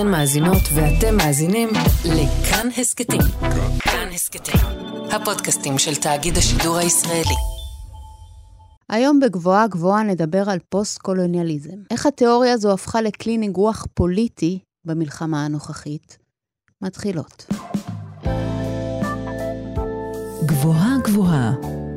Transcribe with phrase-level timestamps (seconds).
[0.00, 1.68] אתן מאזינות ואתם מאזינים
[2.04, 3.20] לכאן הסכתים.
[3.78, 4.60] כאן הסכתים,
[5.10, 7.34] הפודקאסטים של תאגיד השידור הישראלי.
[8.88, 11.76] היום בגבוהה גבוהה נדבר על פוסט-קולוניאליזם.
[11.90, 16.18] איך התיאוריה הזו הפכה לכלי ניגוח פוליטי במלחמה הנוכחית?
[16.82, 17.46] מתחילות.
[20.46, 21.52] גבוהה גבוהה,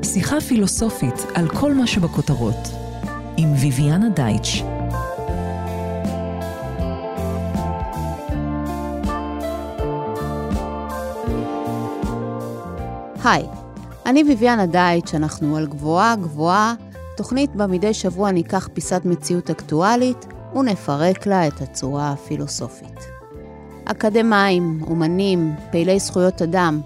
[0.05, 2.67] שיחה פילוסופית על כל מה שבכותרות,
[3.37, 4.78] עם ויviana דייטש.
[13.23, 13.45] היי,
[14.05, 16.73] אני ביביאנה דייטש, אנחנו על גבוהה גבוהה,
[17.17, 22.99] תוכנית בה מדי שבוע ניקח פיסת מציאות אקטואלית ונפרק לה את הצורה הפילוסופית.
[23.85, 26.81] אקדמאים, אומנים, פעילי זכויות אדם,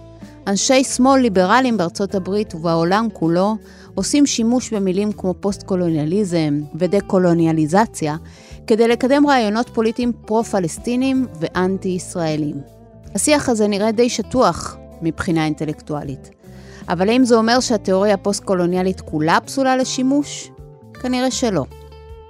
[0.47, 3.55] אנשי שמאל ליברליים בארצות הברית ובעולם כולו
[3.95, 8.15] עושים שימוש במילים כמו פוסט-קולוניאליזם ודה-קולוניאליזציה
[8.67, 12.55] כדי לקדם רעיונות פוליטיים פרו-פלסטינים ואנטי-ישראלים.
[13.15, 16.29] השיח הזה נראה די שטוח מבחינה אינטלקטואלית.
[16.89, 20.51] אבל האם זה אומר שהתיאוריה הפוסט-קולוניאלית כולה פסולה לשימוש?
[21.01, 21.65] כנראה שלא.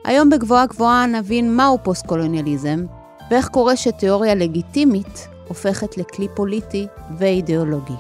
[0.06, 2.86] היום בגבוהה גבוהה נבין מהו פוסט-קולוניאליזם,
[3.32, 7.94] ואיך קורה שתיאוריה לגיטימית הופכת לכלי פוליטי ואידיאולוגי.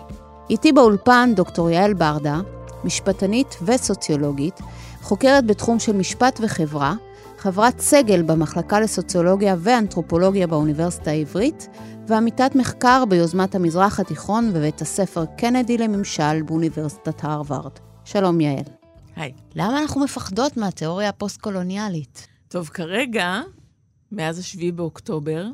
[0.49, 2.39] איתי באולפן דוקטור יעל ברדה,
[2.83, 4.59] משפטנית וסוציולוגית,
[5.01, 6.93] חוקרת בתחום של משפט וחברה,
[7.43, 11.67] חברת סגל במחלקה לסוציולוגיה ואנתרופולוגיה באוניברסיטה העברית,
[12.07, 17.71] ועמיתת מחקר ביוזמת המזרח התיכון בבית הספר קנדי לממשל באוניברסיטת הרווארד.
[18.05, 18.63] שלום יעל.
[19.15, 19.33] היי.
[19.55, 22.27] למה אנחנו מפחדות מהתיאוריה הפוסט-קולוניאלית?
[22.47, 23.41] טוב, כרגע,
[24.11, 25.47] מאז השביעי באוקטובר,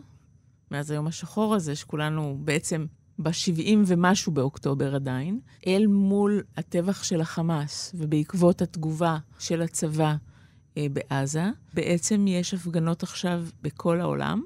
[0.71, 2.85] מאז היום השחור הזה, שכולנו בעצם
[3.19, 10.15] ב-70 ומשהו באוקטובר עדיין, אל מול הטבח של החמאס ובעקבות התגובה של הצבא
[10.93, 14.41] בעזה, בעצם יש הפגנות עכשיו בכל העולם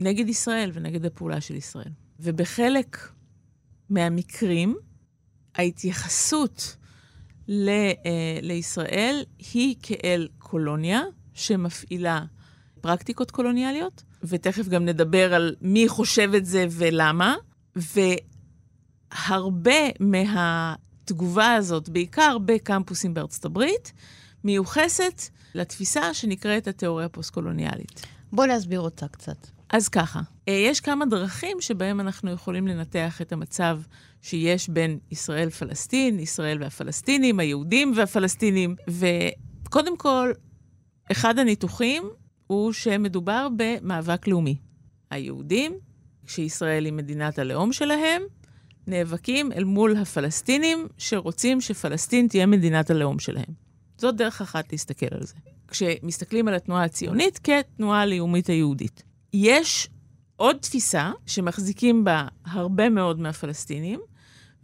[0.00, 1.90] נגד ישראל ונגד הפעולה של ישראל.
[2.20, 2.98] ובחלק
[3.90, 4.76] מהמקרים,
[5.54, 6.76] ההתייחסות
[7.48, 11.02] ל, אה, לישראל היא כאל קולוניה
[11.34, 12.24] שמפעילה
[12.80, 17.34] פרקטיקות קולוניאליות, ותכף גם נדבר על מי חושב את זה ולמה,
[19.16, 23.92] והרבה מהתגובה הזאת, בעיקר בקמפוסים בארצות הברית,
[24.44, 25.22] מיוחסת
[25.54, 28.06] לתפיסה שנקראת התיאוריה הפוסט-קולוניאלית.
[28.32, 29.46] בוא להסביר אותה קצת.
[29.70, 33.80] אז ככה, אה, יש כמה דרכים שבהם אנחנו יכולים לנתח את המצב
[34.22, 40.32] שיש בין ישראל-פלסטין, ישראל והפלסטינים, היהודים והפלסטינים, וקודם כל,
[41.12, 42.02] אחד הניתוחים
[42.46, 44.56] הוא שמדובר במאבק לאומי.
[45.10, 45.72] היהודים,
[46.26, 48.22] כשישראל היא מדינת הלאום שלהם,
[48.86, 53.63] נאבקים אל מול הפלסטינים שרוצים שפלסטין תהיה מדינת הלאום שלהם.
[53.98, 55.34] זאת דרך אחת להסתכל על זה.
[55.68, 59.02] כשמסתכלים על התנועה הציונית כתנועה הלאומית היהודית.
[59.32, 59.88] יש
[60.36, 64.00] עוד תפיסה שמחזיקים בה הרבה מאוד מהפלסטינים,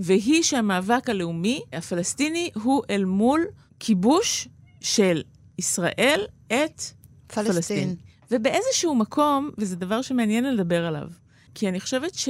[0.00, 3.46] והיא שהמאבק הלאומי הפלסטיני הוא אל מול
[3.80, 4.48] כיבוש
[4.80, 5.22] של
[5.58, 6.82] ישראל את
[7.26, 7.52] פלסטין.
[7.52, 7.96] פלסטין.
[8.30, 11.08] ובאיזשהו מקום, וזה דבר שמעניין לדבר עליו,
[11.54, 12.28] כי אני חושבת ש...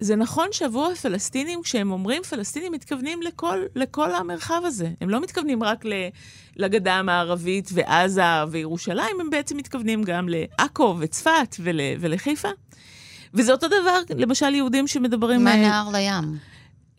[0.00, 4.90] זה נכון שעבור הפלסטינים, כשהם אומרים פלסטינים, מתכוונים לכל, לכל המרחב הזה.
[5.00, 5.84] הם לא מתכוונים רק
[6.56, 12.48] לגדה המערבית ועזה וירושלים, הם בעצם מתכוונים גם לעכו וצפת ול, ולחיפה.
[13.34, 15.44] וזה אותו דבר, למשל, יהודים שמדברים...
[15.44, 16.38] מהנהר לים.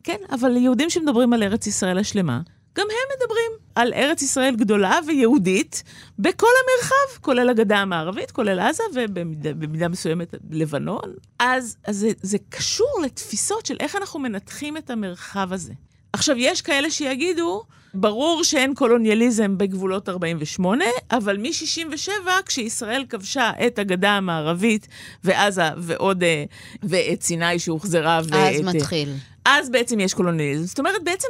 [0.03, 2.41] כן, אבל יהודים שמדברים על ארץ ישראל השלמה,
[2.77, 5.83] גם הם מדברים על ארץ ישראל גדולה ויהודית
[6.19, 11.13] בכל המרחב, כולל הגדה המערבית, כולל עזה ובמידה מסוימת לבנון.
[11.39, 15.73] אז, אז זה, זה קשור לתפיסות של איך אנחנו מנתחים את המרחב הזה.
[16.13, 24.11] עכשיו, יש כאלה שיגידו, ברור שאין קולוניאליזם בגבולות 48, אבל מ-67, כשישראל כבשה את הגדה
[24.11, 24.88] המערבית
[25.23, 26.44] ועזה ועוד, אה,
[26.83, 28.17] ואת סיני שהוחזרה.
[28.17, 29.09] אז ואת, מתחיל.
[29.45, 30.65] אז בעצם יש קולוניאליזם.
[30.65, 31.27] זאת אומרת, בעצם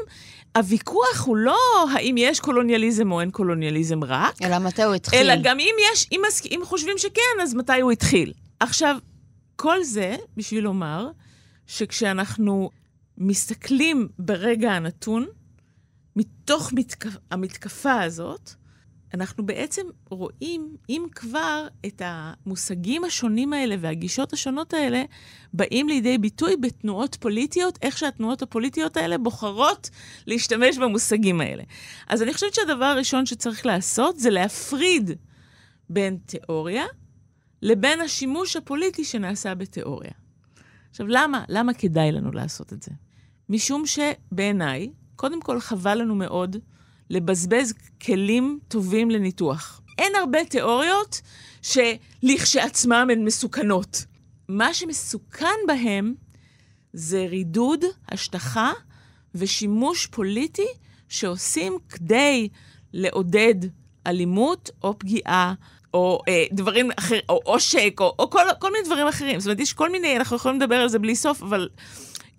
[0.58, 1.58] הוויכוח הוא לא
[1.94, 5.20] האם יש קולוניאליזם או אין קולוניאליזם רק, אלא מתי הוא התחיל.
[5.20, 8.34] אלא גם אם יש, אם, אם חושבים שכן, אז מתי הוא התחיל.
[8.60, 8.98] עכשיו,
[9.56, 11.10] כל זה בשביל לומר
[11.68, 12.70] שכשאנחנו
[13.18, 15.26] מסתכלים ברגע הנתון,
[16.16, 17.18] מתוך מתקפ...
[17.32, 18.54] המתקפה הזאת,
[19.18, 25.04] אנחנו בעצם רואים, אם כבר, את המושגים השונים האלה והגישות השונות האלה
[25.54, 29.90] באים לידי ביטוי בתנועות פוליטיות, איך שהתנועות הפוליטיות האלה בוחרות
[30.28, 31.64] להשתמש במושגים האלה.
[32.08, 35.12] אז אני חושבת שהדבר הראשון שצריך לעשות זה להפריד
[35.90, 36.86] בין תיאוריה
[37.62, 40.12] לבין השימוש הפוליטי שנעשה בתיאוריה.
[40.90, 41.44] עכשיו, למה?
[41.50, 42.92] למה כדאי לנו לעשות את זה?
[43.50, 46.58] משום שבעיניי, קודם כל חבל לנו מאוד
[47.10, 47.74] לבזבז
[48.06, 49.82] כלים טובים לניתוח.
[49.98, 51.22] אין הרבה תיאוריות
[51.62, 54.06] שלכשעצמם הן מסוכנות.
[54.50, 56.14] מה שמסוכן בהם
[56.94, 58.72] זה רידוד, השטחה
[59.36, 60.68] ושימוש פוליטי
[61.10, 62.50] שעושים כדי
[62.94, 63.56] לעודד
[64.08, 65.54] אלימות או פגיעה.
[65.94, 69.40] או אה, דברים אחרים, או עושק, או, או כל, כל מיני דברים אחרים.
[69.40, 71.70] זאת אומרת, יש כל מיני, אנחנו יכולים לדבר על זה בלי סוף, אבל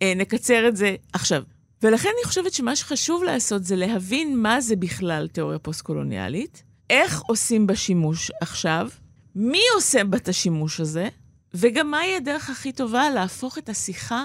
[0.03, 1.43] אה, נקצר את זה עכשיו.
[1.82, 7.66] ולכן אני חושבת שמה שחשוב לעשות זה להבין מה זה בכלל תיאוריה פוסט-קולוניאלית, איך עושים
[7.66, 8.88] בה שימוש עכשיו,
[9.34, 11.08] מי עושה בה את השימוש הזה,
[11.54, 14.25] וגם מהי הדרך הכי טובה להפוך את השיחה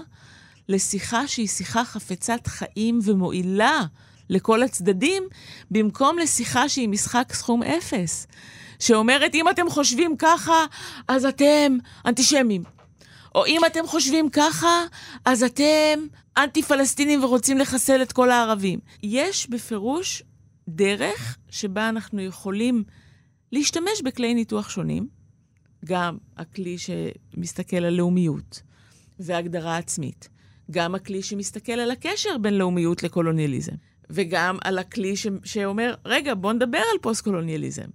[0.69, 3.81] לשיחה שהיא שיחה חפצת חיים ומועילה
[4.29, 5.23] לכל הצדדים,
[5.71, 8.27] במקום לשיחה שהיא משחק סכום אפס,
[8.79, 10.65] שאומרת, אם אתם חושבים ככה,
[11.07, 12.63] אז אתם אנטישמים.
[13.35, 14.83] או אם אתם חושבים ככה,
[15.25, 16.07] אז אתם
[16.37, 18.79] אנטי-פלסטינים ורוצים לחסל את כל הערבים.
[19.03, 20.23] יש בפירוש
[20.67, 22.83] דרך שבה אנחנו יכולים
[23.51, 25.07] להשתמש בכלי ניתוח שונים,
[25.85, 28.61] גם הכלי שמסתכל על לאומיות
[29.19, 30.29] והגדרה עצמית,
[30.71, 33.71] גם הכלי שמסתכל על הקשר בין לאומיות לקולוניאליזם,
[34.09, 37.87] וגם על הכלי ש- שאומר, רגע, בוא נדבר על פוסט-קולוניאליזם.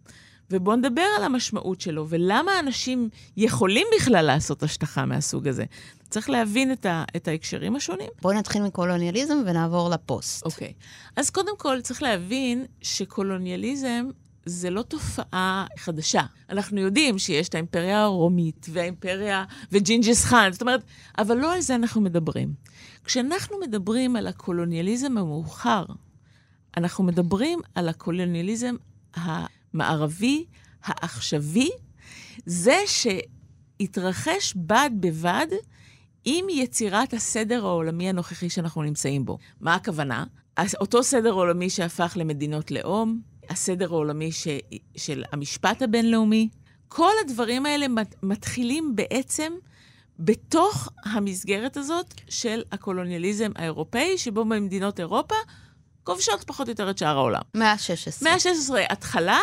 [0.50, 5.64] ובואו נדבר על המשמעות שלו, ולמה אנשים יכולים בכלל לעשות השטחה מהסוג הזה.
[6.10, 8.08] צריך להבין את, ה, את ההקשרים השונים.
[8.22, 10.44] בואי נתחיל מקולוניאליזם ונעבור לפוסט.
[10.44, 10.72] אוקיי.
[10.78, 11.12] אוקיי.
[11.16, 14.08] אז קודם כל, צריך להבין שקולוניאליזם
[14.46, 16.22] זה לא תופעה חדשה.
[16.50, 20.82] אנחנו יודעים שיש את האימפריה הרומית והאימפריה וג'ינגיס חאן, זאת אומרת,
[21.18, 22.52] אבל לא על זה אנחנו מדברים.
[23.04, 25.84] כשאנחנו מדברים על הקולוניאליזם המאוחר,
[26.76, 28.74] אנחנו מדברים על הקולוניאליזם
[29.80, 30.44] המערבי,
[30.84, 31.70] העכשווי,
[32.46, 35.46] זה שהתרחש בד בבד
[36.24, 39.38] עם יצירת הסדר העולמי הנוכחי שאנחנו נמצאים בו.
[39.60, 40.24] מה הכוונה?
[40.80, 43.20] אותו סדר עולמי שהפך למדינות לאום,
[43.50, 44.48] הסדר העולמי ש...
[44.96, 46.48] של המשפט הבינלאומי,
[46.88, 47.86] כל הדברים האלה
[48.22, 49.52] מתחילים בעצם
[50.18, 55.34] בתוך המסגרת הזאת של הקולוניאליזם האירופאי, שבו במדינות אירופה
[56.08, 57.40] כובשות פחות או יותר את שאר העולם.
[57.54, 58.24] מאה ה-16.
[58.24, 59.40] מאה ה-16, התחלה,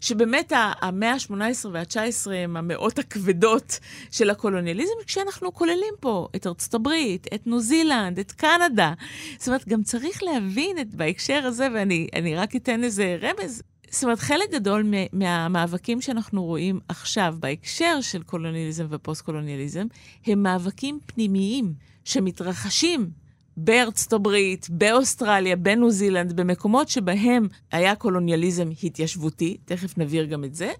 [0.00, 3.78] שבאמת המאה ה-18 וה-19 הם המאות הכבדות
[4.10, 8.92] של הקולוניאליזם, כשאנחנו כוללים פה את ארצות הברית, את ניו זילנד, את קנדה.
[9.38, 14.18] זאת אומרת, גם צריך להבין את, בהקשר הזה, ואני רק אתן איזה רמז, זאת אומרת,
[14.18, 19.86] חלק גדול מהמאבקים שאנחנו רואים עכשיו בהקשר של קולוניאליזם ופוסט-קולוניאליזם,
[20.26, 21.74] הם מאבקים פנימיים
[22.04, 23.21] שמתרחשים
[23.56, 30.72] בארצות הברית, באוסטרליה, בניו זילנד, במקומות שבהם היה קולוניאליזם התיישבותי, תכף נבהיר גם את זה,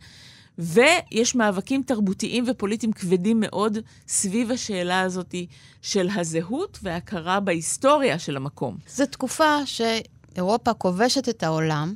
[0.59, 3.79] ויש מאבקים תרבותיים ופוליטיים כבדים מאוד
[4.09, 5.35] סביב השאלה הזאת
[5.83, 8.77] של הזהות וההכרה בהיסטוריה של המקום.
[8.89, 11.95] זו תקופה שאירופה כובשת את העולם,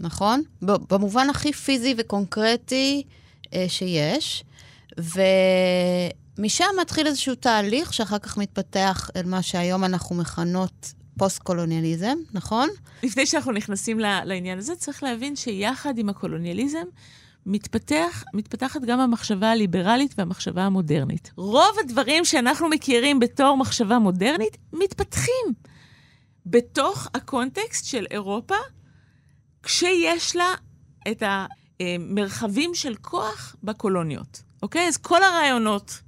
[0.00, 0.42] נכון?
[0.62, 3.02] במובן הכי פיזי וקונקרטי
[3.54, 4.44] אה, שיש,
[5.00, 5.20] ו...
[6.38, 12.68] משם מתחיל איזשהו תהליך שאחר כך מתפתח אל מה שהיום אנחנו מכנות פוסט-קולוניאליזם, נכון?
[13.02, 16.84] לפני שאנחנו נכנסים לעניין הזה, צריך להבין שיחד עם הקולוניאליזם,
[17.46, 21.30] מתפתח, מתפתחת גם המחשבה הליברלית והמחשבה המודרנית.
[21.36, 25.46] רוב הדברים שאנחנו מכירים בתור מחשבה מודרנית מתפתחים
[26.46, 28.54] בתוך הקונטקסט של אירופה,
[29.62, 30.54] כשיש לה
[31.10, 31.22] את
[31.80, 34.42] המרחבים של כוח בקולוניות.
[34.62, 34.88] אוקיי?
[34.88, 36.00] אז כל הרעיונות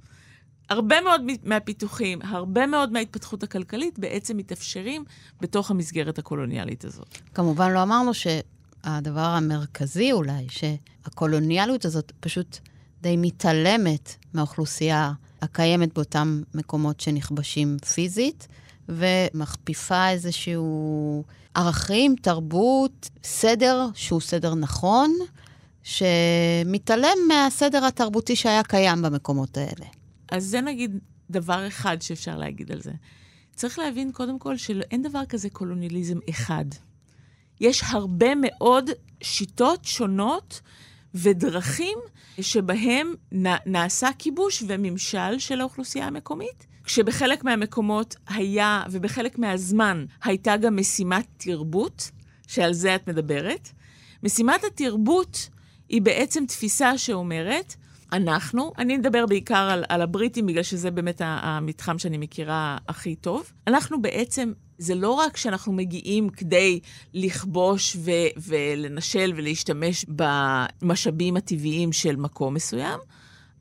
[0.71, 5.03] הרבה מאוד מהפיתוחים, הרבה מאוד מההתפתחות הכלכלית בעצם מתאפשרים
[5.41, 7.17] בתוך המסגרת הקולוניאלית הזאת.
[7.33, 12.57] כמובן לא אמרנו שהדבר המרכזי אולי, שהקולוניאליות הזאת פשוט
[13.01, 15.11] די מתעלמת מהאוכלוסייה
[15.41, 18.47] הקיימת באותם מקומות שנכבשים פיזית,
[18.89, 21.23] ומכפיפה איזשהו
[21.53, 25.15] ערכים, תרבות, סדר שהוא סדר נכון,
[25.83, 30.00] שמתעלם מהסדר התרבותי שהיה קיים במקומות האלה.
[30.31, 32.91] אז זה נגיד דבר אחד שאפשר להגיד על זה.
[33.55, 36.65] צריך להבין קודם כל שאין דבר כזה קולוניאליזם אחד.
[37.59, 38.89] יש הרבה מאוד
[39.23, 40.61] שיטות שונות
[41.15, 41.97] ודרכים
[42.41, 43.13] שבהם
[43.65, 52.11] נעשה כיבוש וממשל של האוכלוסייה המקומית, כשבחלק מהמקומות היה, ובחלק מהזמן, הייתה גם משימת תרבות,
[52.47, 53.69] שעל זה את מדברת.
[54.23, 55.49] משימת התרבות
[55.89, 57.75] היא בעצם תפיסה שאומרת,
[58.11, 63.51] אנחנו, אני אדבר בעיקר על, על הבריטים, בגלל שזה באמת המתחם שאני מכירה הכי טוב.
[63.67, 66.79] אנחנו בעצם, זה לא רק שאנחנו מגיעים כדי
[67.13, 72.99] לכבוש ו, ולנשל ולהשתמש במשאבים הטבעיים של מקום מסוים,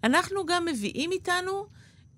[0.05, 1.67] אנחנו גם מביאים איתנו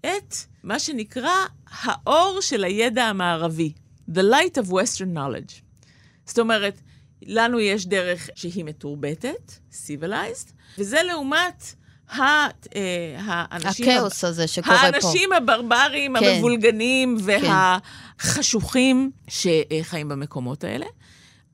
[0.00, 1.34] את מה שנקרא
[1.70, 3.72] האור של הידע המערבי,
[4.10, 5.60] The Light of Western Knowledge.
[6.26, 6.80] זאת אומרת,
[7.26, 11.74] לנו יש דרך שהיא מתורבתת, civilized, וזה לעומת
[12.14, 13.88] האנשים...
[13.88, 15.06] הכאוס הזה שקורה האנשים פה.
[15.08, 16.24] האנשים הברברים, כן.
[16.34, 17.16] המבולגנים
[18.18, 20.86] והחשוכים שחיים במקומות האלה.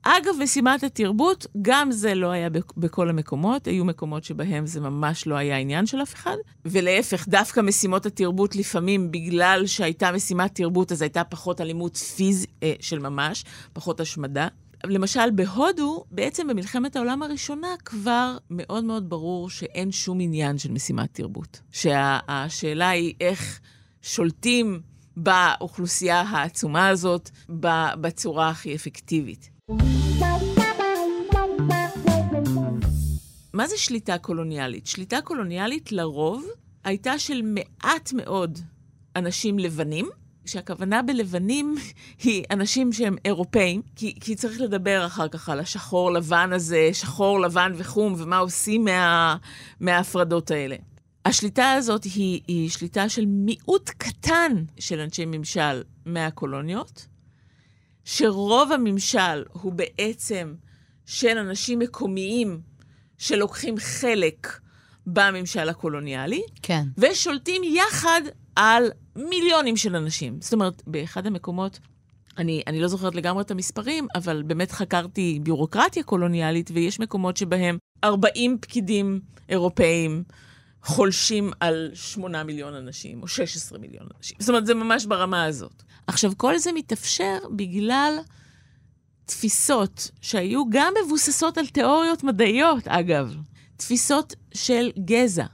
[0.03, 5.27] אגב, משימת התרבות, גם זה לא היה בכ- בכל המקומות, היו מקומות שבהם זה ממש
[5.27, 6.35] לא היה עניין של אף אחד,
[6.65, 12.73] ולהפך, דווקא משימות התרבות לפעמים, בגלל שהייתה משימת תרבות, אז הייתה פחות אלימות פיזית אה,
[12.79, 14.47] של ממש, פחות השמדה.
[14.83, 21.13] למשל, בהודו, בעצם במלחמת העולם הראשונה כבר מאוד מאוד ברור שאין שום עניין של משימת
[21.13, 21.59] תרבות.
[21.71, 23.59] שהשאלה היא איך
[24.01, 24.81] שולטים
[25.17, 27.29] באוכלוסייה העצומה הזאת
[28.01, 29.49] בצורה הכי אפקטיבית.
[33.53, 34.87] מה זה שליטה קולוניאלית?
[34.87, 36.45] שליטה קולוניאלית לרוב
[36.83, 38.59] הייתה של מעט מאוד
[39.15, 40.09] אנשים לבנים,
[40.45, 41.75] כשהכוונה בלבנים
[42.23, 47.41] היא אנשים שהם אירופאים, כי, כי צריך לדבר אחר כך על השחור לבן הזה, שחור
[47.41, 49.37] לבן וחום, ומה עושים מה,
[49.79, 50.75] מההפרדות האלה.
[51.25, 57.07] השליטה הזאת היא, היא שליטה של מיעוט קטן של אנשי ממשל מהקולוניות,
[58.05, 60.53] שרוב הממשל הוא בעצם
[61.05, 62.61] של אנשים מקומיים
[63.17, 64.59] שלוקחים חלק
[65.07, 66.83] בממשל הקולוניאלי, כן.
[66.97, 68.21] ושולטים יחד
[68.59, 70.37] על מיליונים של אנשים.
[70.41, 71.79] זאת אומרת, באחד המקומות,
[72.37, 77.77] אני, אני לא זוכרת לגמרי את המספרים, אבל באמת חקרתי ביורוקרטיה קולוניאלית, ויש מקומות שבהם
[78.03, 80.23] 40 פקידים אירופאים
[80.83, 84.37] חולשים על 8 מיליון אנשים, או 16 מיליון אנשים.
[84.39, 85.83] זאת אומרת, זה ממש ברמה הזאת.
[86.07, 88.17] עכשיו, כל זה מתאפשר בגלל
[89.25, 93.35] תפיסות שהיו גם מבוססות על תיאוריות מדעיות, אגב.
[93.77, 95.45] תפיסות של גזע,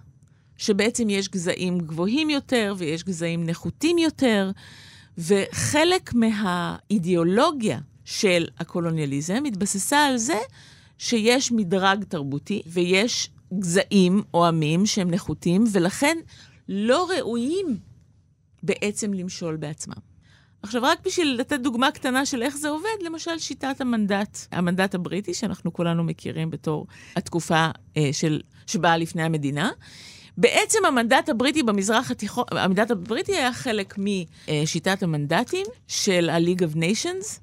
[0.57, 4.51] שבעצם יש גזעים גבוהים יותר ויש גזעים נחותים יותר,
[5.17, 10.39] וחלק מהאידיאולוגיה של הקולוניאליזם התבססה על זה
[10.97, 16.17] שיש מדרג תרבותי ויש גזעים או עמים שהם נחותים, ולכן
[16.69, 17.77] לא ראויים
[18.63, 20.15] בעצם למשול בעצמם.
[20.61, 25.33] עכשיו, רק בשביל לתת דוגמה קטנה של איך זה עובד, למשל שיטת המנדט, המנדט הבריטי,
[25.33, 29.71] שאנחנו כולנו מכירים בתור התקופה אה, של, שבאה לפני המדינה.
[30.37, 37.39] בעצם המנדט הבריטי במזרח התיכון, המנדט הבריטי היה חלק משיטת המנדטים של ה-League of Nations,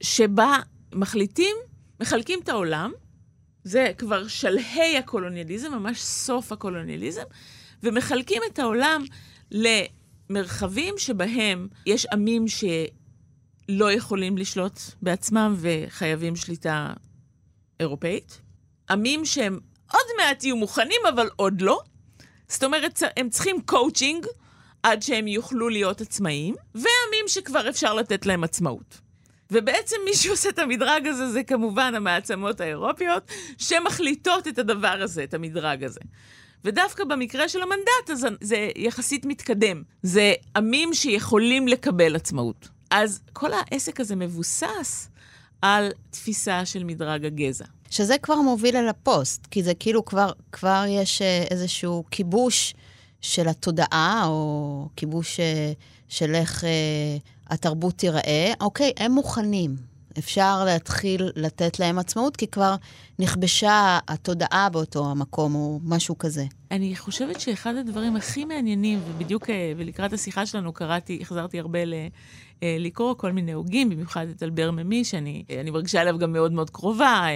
[0.00, 0.58] שבה
[0.92, 1.56] מחליטים,
[2.00, 2.92] מחלקים את העולם,
[3.64, 7.22] זה כבר שלהי הקולוניאליזם, ממש סוף הקולוניאליזם,
[7.82, 9.04] ומחלקים את העולם
[9.50, 16.92] למרחבים שבהם יש עמים שלא יכולים לשלוט בעצמם וחייבים שליטה
[17.80, 18.40] אירופאית.
[18.90, 19.60] עמים שהם
[19.92, 21.80] עוד מעט יהיו מוכנים, אבל עוד לא.
[22.48, 24.26] זאת אומרת, הם צריכים קואוצ'ינג
[24.82, 29.00] עד שהם יוכלו להיות עצמאיים, ועמים שכבר אפשר לתת להם עצמאות.
[29.50, 33.22] ובעצם מי שעושה את המדרג הזה זה כמובן המעצמות האירופיות,
[33.58, 36.00] שמחליטות את הדבר הזה, את המדרג הזה.
[36.64, 39.82] ודווקא במקרה של המנדט, אז זה יחסית מתקדם.
[40.02, 42.68] זה עמים שיכולים לקבל עצמאות.
[42.90, 45.08] אז כל העסק הזה מבוסס
[45.62, 47.64] על תפיסה של מדרג הגזע.
[47.90, 52.74] שזה כבר מוביל אל הפוסט, כי זה כאילו כבר, כבר יש אה, איזשהו כיבוש
[53.20, 55.72] של התודעה, או כיבוש אה,
[56.08, 56.70] של איך אה,
[57.46, 58.52] התרבות תיראה.
[58.60, 59.76] אוקיי, הם מוכנים.
[60.18, 62.74] אפשר להתחיל לתת להם עצמאות, כי כבר
[63.18, 66.44] נכבשה התודעה באותו המקום, או משהו כזה.
[66.70, 71.94] אני חושבת שאחד הדברים הכי מעניינים, ובדיוק ולקראת השיחה שלנו קראתי, החזרתי הרבה ל...
[72.62, 77.26] לקרוא כל מיני הוגים, במיוחד את אלבר ממי, שאני מרגישה עליו גם מאוד מאוד קרובה,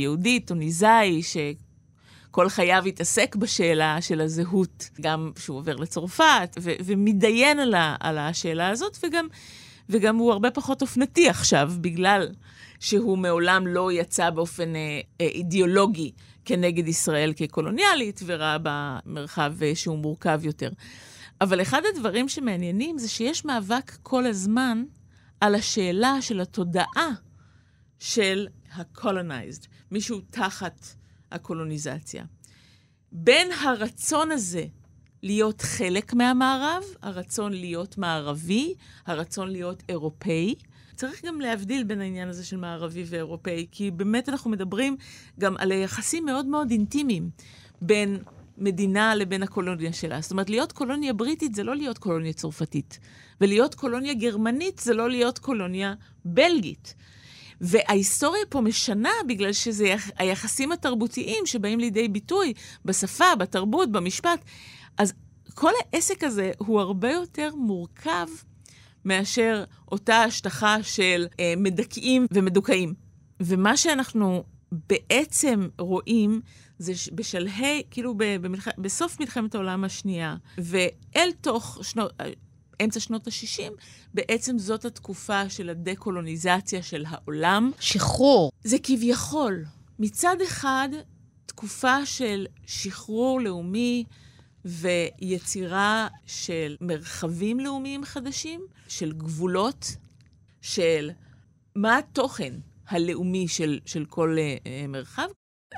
[0.00, 7.74] יהודי, טוניסאי, שכל חייו התעסק בשאלה של הזהות, גם כשהוא עובר לצרפת, ו- ומתדיין על,
[7.74, 9.26] ה- על השאלה הזאת, וגם,
[9.88, 12.28] וגם הוא הרבה פחות אופנתי עכשיו, בגלל
[12.80, 16.12] שהוא מעולם לא יצא באופן אה, אידיאולוגי
[16.44, 20.70] כנגד ישראל כקולוניאלית, וראה במרחב שהוא מורכב יותר.
[21.40, 24.84] אבל אחד הדברים שמעניינים זה שיש מאבק כל הזמן
[25.40, 27.10] על השאלה של התודעה
[27.98, 30.86] של ה-colonized, מישהו תחת
[31.32, 32.24] הקולוניזציה.
[33.12, 34.64] בין הרצון הזה
[35.22, 38.74] להיות חלק מהמערב, הרצון להיות מערבי,
[39.06, 40.54] הרצון להיות אירופאי,
[40.96, 44.96] צריך גם להבדיל בין העניין הזה של מערבי ואירופאי, כי באמת אנחנו מדברים
[45.40, 47.30] גם על יחסים מאוד מאוד אינטימיים
[47.82, 48.18] בין
[48.58, 50.20] מדינה לבין הקולוניה שלה.
[50.20, 52.98] זאת אומרת, להיות קולוניה בריטית זה לא להיות קולוניה צרפתית,
[53.40, 56.94] ולהיות קולוניה גרמנית זה לא להיות קולוניה בלגית.
[57.60, 62.52] וההיסטוריה פה משנה בגלל שזה היחסים התרבותיים שבאים לידי ביטוי
[62.84, 64.40] בשפה, בתרבות, במשפט.
[64.98, 65.12] אז
[65.54, 68.26] כל העסק הזה הוא הרבה יותר מורכב
[69.04, 72.94] מאשר אותה השטחה של אה, מדכאים ומדוכאים.
[73.40, 76.40] ומה שאנחנו בעצם רואים
[76.78, 78.68] זה בשלהי, כאילו במלח...
[78.78, 82.12] בסוף מלחמת העולם השנייה, ואל תוך שנות,
[82.84, 83.72] אמצע שנות ה-60,
[84.14, 87.70] בעצם זאת התקופה של הדה-קולוניזציה של העולם.
[87.80, 88.52] שחרור.
[88.64, 89.64] זה כביכול,
[89.98, 90.88] מצד אחד,
[91.46, 94.04] תקופה של שחרור לאומי
[94.64, 99.96] ויצירה של מרחבים לאומיים חדשים, של גבולות,
[100.62, 101.10] של
[101.76, 102.52] מה התוכן
[102.88, 105.28] הלאומי של, של כל uh, מרחב.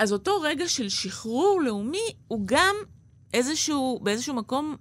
[0.00, 2.76] אז אותו רגע של שחרור לאומי הוא גם
[3.34, 4.76] איזשהו, באיזשהו מקום,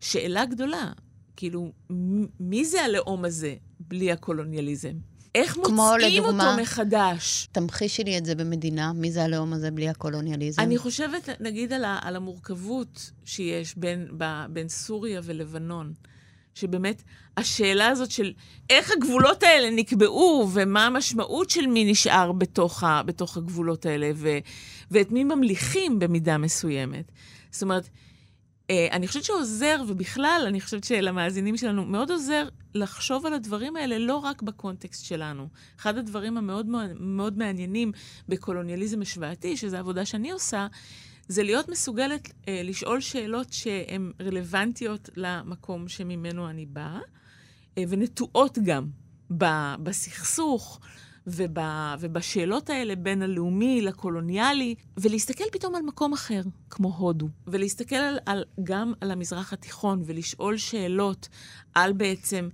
[0.00, 0.92] שאלה גדולה.
[1.36, 1.72] כאילו,
[2.40, 4.92] מי זה הלאום הזה בלי הקולוניאליזם?
[5.34, 7.48] איך מוצאים לדוגמה, אותו מחדש?
[7.52, 10.62] תמחישי לי את זה במדינה, מי זה הלאום הזה בלי הקולוניאליזם?
[10.62, 15.92] אני חושבת, נגיד, על, ה, על המורכבות שיש בין, ב, בין סוריה ולבנון.
[16.54, 17.02] שבאמת,
[17.36, 18.32] השאלה הזאת של
[18.70, 24.28] איך הגבולות האלה נקבעו, ומה המשמעות של מי נשאר בתוך, ה, בתוך הגבולות האלה, ו,
[24.90, 27.12] ואת מי ממליכים במידה מסוימת.
[27.50, 27.88] זאת אומרת,
[28.70, 33.98] אה, אני חושבת שעוזר, ובכלל, אני חושבת שלמאזינים שלנו מאוד עוזר לחשוב על הדברים האלה
[33.98, 35.48] לא רק בקונטקסט שלנו.
[35.80, 37.92] אחד הדברים המאוד מאוד, מאוד מעניינים
[38.28, 40.66] בקולוניאליזם השוואתי, שזו עבודה שאני עושה,
[41.28, 47.00] זה להיות מסוגלת אה, לשאול שאלות שהן רלוונטיות למקום שממנו אני באה,
[47.78, 48.86] אה, ונטועות גם
[49.38, 49.44] ב,
[49.82, 50.80] בסכסוך.
[51.26, 51.58] וב,
[52.00, 56.40] ובשאלות האלה בין הלאומי לקולוניאלי, ולהסתכל פתאום על מקום אחר,
[56.70, 61.28] כמו הודו, ולהסתכל על, על, גם על המזרח התיכון, ולשאול שאלות
[61.74, 62.48] על בעצם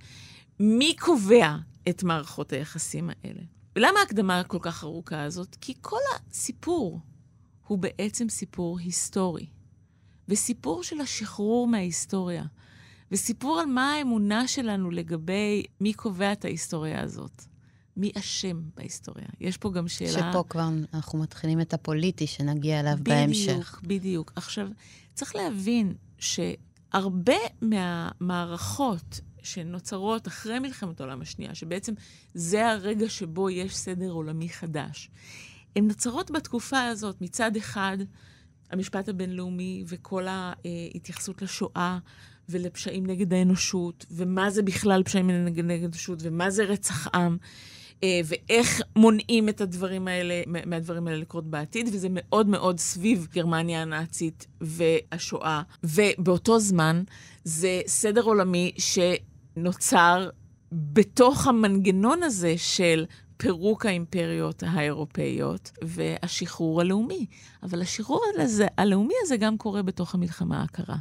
[0.59, 1.55] מי קובע
[1.89, 3.41] את מערכות היחסים האלה.
[3.75, 5.57] ולמה ההקדמה כל כך ארוכה הזאת?
[5.61, 5.99] כי כל
[6.29, 6.99] הסיפור
[7.71, 9.45] הוא בעצם סיפור היסטורי,
[10.29, 12.43] וסיפור של השחרור מההיסטוריה,
[13.11, 17.43] וסיפור על מה האמונה שלנו לגבי מי קובע את ההיסטוריה הזאת.
[17.97, 19.25] מי אשם בהיסטוריה.
[19.39, 20.11] יש פה גם שאלה...
[20.11, 23.79] שפה כבר אנחנו מתחילים את הפוליטי שנגיע אליו בדיוק, בהמשך.
[23.83, 24.31] בדיוק, בדיוק.
[24.35, 24.67] עכשיו,
[25.13, 31.93] צריך להבין שהרבה מהמערכות שנוצרות אחרי מלחמת העולם השנייה, שבעצם
[32.33, 35.09] זה הרגע שבו יש סדר עולמי חדש,
[35.75, 37.21] הן נוצרות בתקופה הזאת.
[37.21, 37.97] מצד אחד,
[38.71, 41.97] המשפט הבינלאומי וכל ההתייחסות לשואה
[42.49, 47.37] ולפשעים נגד האנושות, ומה זה בכלל פשעים נגד האנושות, ומה זה רצח עם.
[48.03, 53.81] אה, ואיך מונעים את הדברים האלה, מהדברים האלה לקרות בעתיד, וזה מאוד מאוד סביב גרמניה
[53.81, 55.61] הנאצית והשואה.
[55.83, 57.03] ובאותו זמן
[57.43, 60.29] זה סדר עולמי שנוצר
[60.71, 63.05] בתוך המנגנון הזה של
[63.41, 67.25] פירוק האימפריות האירופאיות והשחרור הלאומי.
[67.63, 70.95] אבל השחרור הזה, הלאומי הזה גם קורה בתוך המלחמה הקרה.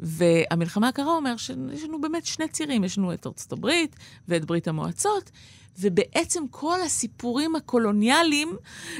[0.00, 3.96] והמלחמה הקרה אומר שיש לנו באמת שני צירים, יש לנו את ארצות הברית
[4.28, 5.30] ואת ברית המועצות,
[5.78, 8.56] ובעצם כל הסיפורים הקולוניאליים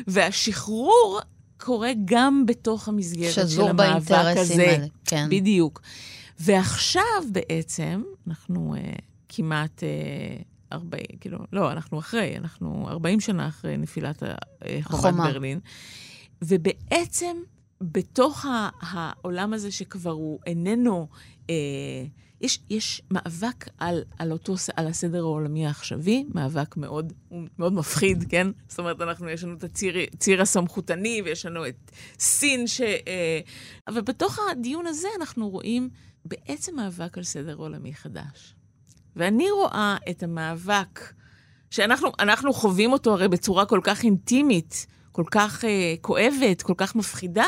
[0.07, 1.21] והשחרור
[1.57, 4.63] קורה גם בתוך המסגרת של המאבק הזה.
[4.63, 5.27] האלה, כן.
[5.31, 5.81] בדיוק.
[6.41, 9.83] ועכשיו בעצם, אנחנו uh, כמעט...
[9.83, 14.23] Uh, 40, כאילו, לא, אנחנו אחרי, אנחנו 40 שנה אחרי נפילת
[14.83, 15.61] חומת ברלין.
[16.43, 17.37] ובעצם,
[17.81, 18.47] בתוך
[18.81, 21.09] העולם הזה שכבר הוא איננו
[21.51, 21.55] אה,
[22.43, 27.13] יש, יש מאבק על, על אותו, על הסדר העולמי העכשווי, מאבק מאוד,
[27.59, 28.47] מאוד מפחיד, כן?
[28.69, 32.81] זאת אומרת, אנחנו, יש לנו את הציר, הציר הסמכותני, ויש לנו את סין, ש...
[32.81, 33.41] אה,
[33.89, 35.89] אבל בתוך הדיון הזה אנחנו רואים
[36.25, 38.55] בעצם מאבק על סדר עולמי חדש.
[39.17, 41.13] ואני רואה את המאבק,
[41.71, 47.47] שאנחנו חווים אותו הרי בצורה כל כך אינטימית, כל כך אה, כואבת, כל כך מפחידה,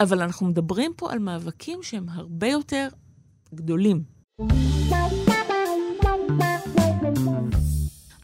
[0.00, 2.88] אבל אנחנו מדברים פה על מאבקים שהם הרבה יותר
[3.54, 4.02] גדולים.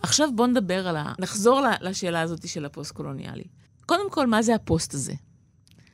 [0.02, 1.12] עכשיו בואו נדבר על ה...
[1.18, 3.44] נחזור לשאלה הזאת של הפוסט-קולוניאלי.
[3.86, 5.12] קודם כל, מה זה הפוסט הזה?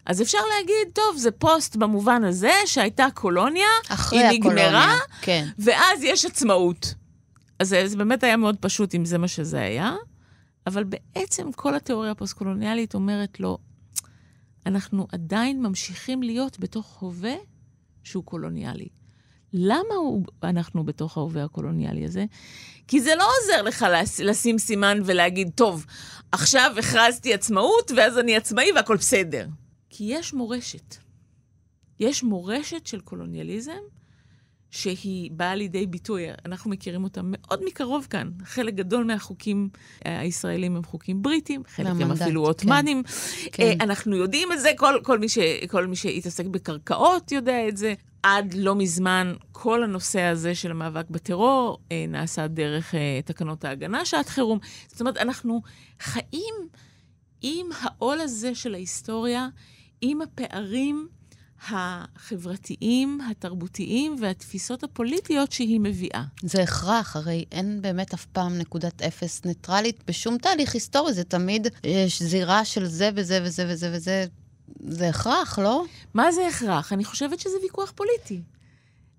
[0.06, 3.66] אז אפשר להגיד, טוב, זה פוסט במובן הזה שהייתה קולוניה,
[4.10, 5.48] היא נגמרה, הקולוניה, כן.
[5.58, 6.94] ואז יש עצמאות.
[7.58, 9.94] אז זה, זה באמת היה מאוד פשוט אם זה מה שזה היה,
[10.66, 13.58] אבל בעצם כל התיאוריה הפוסט-קולוניאלית אומרת לא,
[14.66, 17.34] אנחנו עדיין ממשיכים להיות בתוך הווה
[18.04, 18.88] שהוא קולוניאלי.
[19.52, 22.24] למה הוא, אנחנו בתוך ההווה הקולוניאלי הזה?
[22.88, 23.86] כי זה לא עוזר לך
[24.18, 25.86] לשים סימן ולהגיד, טוב,
[26.32, 29.46] עכשיו הכרזתי עצמאות, ואז אני עצמאי והכל בסדר.
[29.96, 30.96] כי יש מורשת.
[32.00, 33.82] יש מורשת של קולוניאליזם
[34.70, 38.30] שהיא באה לידי ביטוי, אנחנו מכירים אותה מאוד מקרוב כאן.
[38.44, 39.68] חלק גדול מהחוקים
[40.06, 43.02] אה, הישראלים הם חוקים בריטים, חלק הם אפילו עות'מאנים.
[43.02, 43.50] כן.
[43.52, 43.80] כן.
[43.80, 47.94] אנחנו יודעים את זה, כל, כל, מי ש, כל מי שהתעסק בקרקעות יודע את זה.
[48.22, 54.28] עד לא מזמן, כל הנושא הזה של המאבק בטרור אה, נעשה דרך תקנות ההגנה שעת
[54.28, 54.58] חירום.
[54.88, 55.62] זאת אומרת, אנחנו
[56.00, 56.54] חיים
[57.42, 59.48] עם העול הזה של ההיסטוריה,
[60.06, 61.08] עם הפערים
[61.68, 66.22] החברתיים, התרבותיים והתפיסות הפוליטיות שהיא מביאה.
[66.42, 71.66] זה הכרח, הרי אין באמת אף פעם נקודת אפס ניטרלית בשום תהליך היסטורי, זה תמיד
[71.84, 74.26] יש זירה של זה וזה וזה וזה וזה.
[74.88, 75.84] זה הכרח, לא?
[76.14, 76.92] מה זה הכרח?
[76.92, 78.42] אני חושבת שזה ויכוח פוליטי.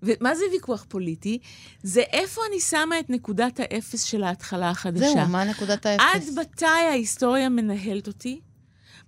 [0.02, 1.38] ומה זה ויכוח פוליטי?
[1.82, 5.12] זה איפה אני שמה את נקודת האפס של ההתחלה החדשה.
[5.14, 6.04] זהו, מה נקודת האפס?
[6.14, 8.40] עד מתי ההיסטוריה מנהלת אותי?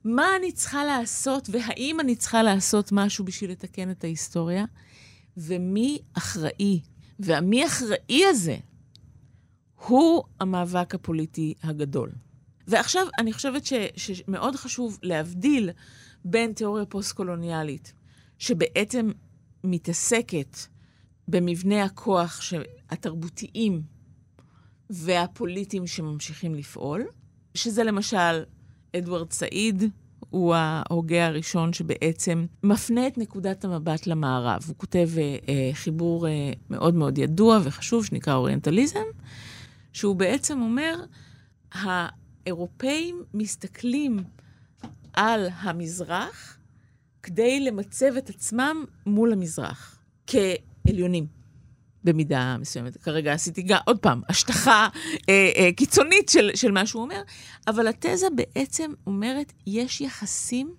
[0.08, 4.64] מה אני צריכה לעשות, והאם אני צריכה לעשות משהו בשביל לתקן את ההיסטוריה,
[5.36, 6.80] ומי אחראי.
[7.18, 8.56] והמי אחראי הזה
[9.86, 12.10] הוא המאבק הפוליטי הגדול.
[12.66, 15.70] ועכשיו, אני חושבת ש, שמאוד חשוב להבדיל
[16.24, 17.92] בין תיאוריה פוסט-קולוניאלית,
[18.38, 19.10] שבעצם
[19.64, 20.56] מתעסקת
[21.28, 22.40] במבנה הכוח
[22.90, 23.82] התרבותיים
[24.90, 27.06] והפוליטיים שממשיכים לפעול,
[27.54, 28.44] שזה למשל
[28.96, 29.84] אדוארד סעיד
[30.30, 34.64] הוא ההוגה הראשון שבעצם מפנה את נקודת המבט למערב.
[34.68, 39.04] הוא כותב אה, אה, חיבור אה, מאוד מאוד ידוע וחשוב שנקרא אוריינטליזם,
[39.92, 41.04] שהוא בעצם אומר,
[41.72, 44.24] האירופאים מסתכלים
[45.12, 46.58] על המזרח
[47.22, 51.37] כדי למצב את עצמם מול המזרח, כעליונים.
[52.08, 52.96] במידה מסוימת.
[52.96, 54.88] כרגע עשיתי גם, עוד פעם, השטחה
[55.28, 57.22] אה, אה, קיצונית של, של מה שהוא אומר,
[57.66, 60.74] אבל התזה בעצם אומרת, יש יחסים,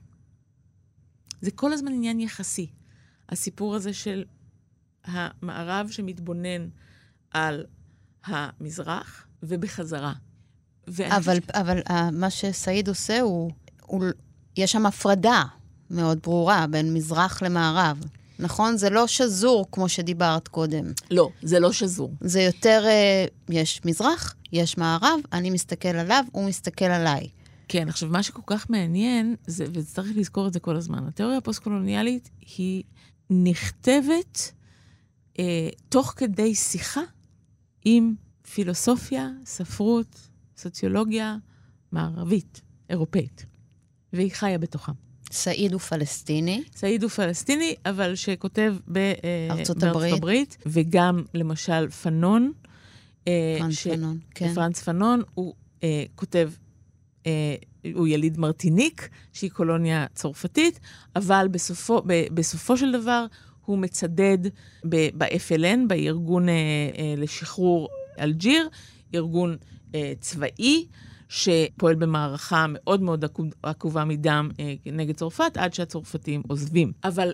[1.42, 2.68] זה כל הזמן עניין יחסי.
[3.30, 4.24] הסיפור הזה של
[5.06, 6.68] המערב שמתבונן
[7.32, 7.66] על
[8.26, 10.14] המזרח ובחזרה.
[10.98, 11.50] אבל, ש...
[11.54, 14.06] אבל uh, מה שסעיד עושה הוא, הוא,
[14.58, 15.44] יש שם הפרדה
[15.90, 18.04] מאוד ברורה בין מזרח למערב.
[18.40, 18.78] נכון?
[18.78, 20.86] זה לא שזור כמו שדיברת קודם.
[21.12, 22.14] לא, זה לא שזור.
[22.22, 27.28] זה יותר, אה, יש מזרח, יש מערב, אני מסתכל עליו, הוא מסתכל עליי.
[27.68, 32.30] כן, עכשיו, מה שכל כך מעניין, זה, וצריך לזכור את זה כל הזמן, התיאוריה הפוסט-קולוניאלית
[32.58, 32.84] היא
[33.30, 34.52] נכתבת
[35.40, 37.02] אה, תוך כדי שיחה
[37.86, 38.14] עם
[38.54, 41.38] פילוסופיה, ספרות, סוציולוגיה
[41.92, 43.46] מערבית, אירופאית,
[44.14, 45.09] והיא חיה בתוכם.
[45.32, 46.64] סעיד הוא פלסטיני.
[46.76, 50.14] סעיד הוא פלסטיני, אבל שכותב בארצות הברית.
[50.14, 52.52] הברית, וגם למשל פנון.
[53.28, 53.88] אה, פרנס ש...
[53.88, 54.54] פנון, כן.
[54.54, 55.84] פרנס פנון, הוא uh,
[56.16, 56.52] כותב,
[57.24, 57.28] uh,
[57.94, 60.80] הוא יליד מרטיניק, שהיא קולוניה צרפתית,
[61.16, 63.26] אבל בסופו, ב, בסופו של דבר
[63.66, 64.38] הוא מצדד
[64.84, 67.90] ב-FLN, בארגון uh, uh, לשחרור
[68.20, 68.70] אלג'יר,
[69.16, 69.58] ארגון
[69.92, 70.86] uh, צבאי.
[71.30, 73.26] שפועל במערכה מאוד מאוד
[73.64, 76.92] עקובה מדם אה, נגד צרפת, עד שהצרפתים עוזבים.
[77.04, 77.34] אבל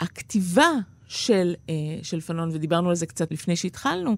[0.00, 0.70] הכתיבה
[1.06, 4.16] של, אה, של פנון, ודיברנו על זה קצת לפני שהתחלנו,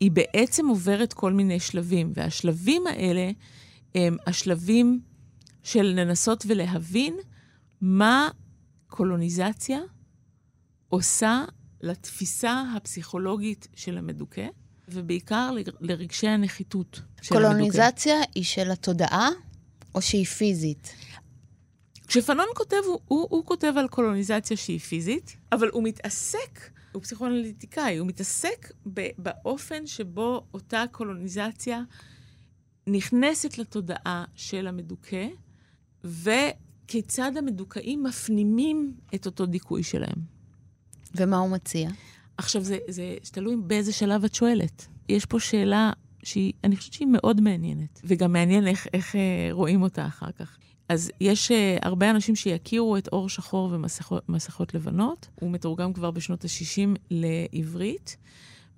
[0.00, 3.30] היא בעצם עוברת כל מיני שלבים, והשלבים האלה
[3.94, 5.00] הם השלבים
[5.62, 7.16] של לנסות ולהבין
[7.80, 8.28] מה
[8.86, 9.80] קולוניזציה
[10.88, 11.44] עושה
[11.80, 14.46] לתפיסה הפסיכולוגית של המדוכא,
[14.88, 17.52] ובעיקר לרגשי הנחיתות של המדוכא.
[17.52, 19.28] קולוניזציה היא של התודעה
[19.94, 20.94] או שהיא פיזית?
[22.08, 27.96] כשפנון כותב, הוא, הוא, הוא כותב על קולוניזציה שהיא פיזית, אבל הוא מתעסק, הוא פסיכואנליטיקאי,
[27.96, 31.82] הוא מתעסק ב, באופן שבו אותה קולוניזציה
[32.86, 35.26] נכנסת לתודעה של המדוכא,
[36.04, 40.18] וכיצד המדוכאים מפנימים את אותו דיכוי שלהם.
[41.16, 41.90] ומה הוא מציע?
[42.38, 44.86] עכשיו, זה, זה תלוי באיזה שלב את שואלת.
[45.08, 45.92] יש פה שאלה
[46.22, 50.58] שהיא, אני חושבת שהיא מאוד מעניינת, וגם מעניין איך, איך אה, רואים אותה אחר כך.
[50.88, 53.74] אז יש אה, הרבה אנשים שיכירו את אור שחור
[54.28, 55.28] ומסכות לבנות.
[55.34, 58.16] הוא מתורגם כבר בשנות ה-60 לעברית,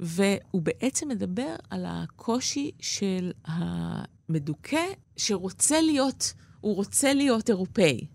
[0.00, 4.84] והוא בעצם מדבר על הקושי של המדוכא
[5.16, 8.06] שרוצה להיות, הוא רוצה להיות אירופאי.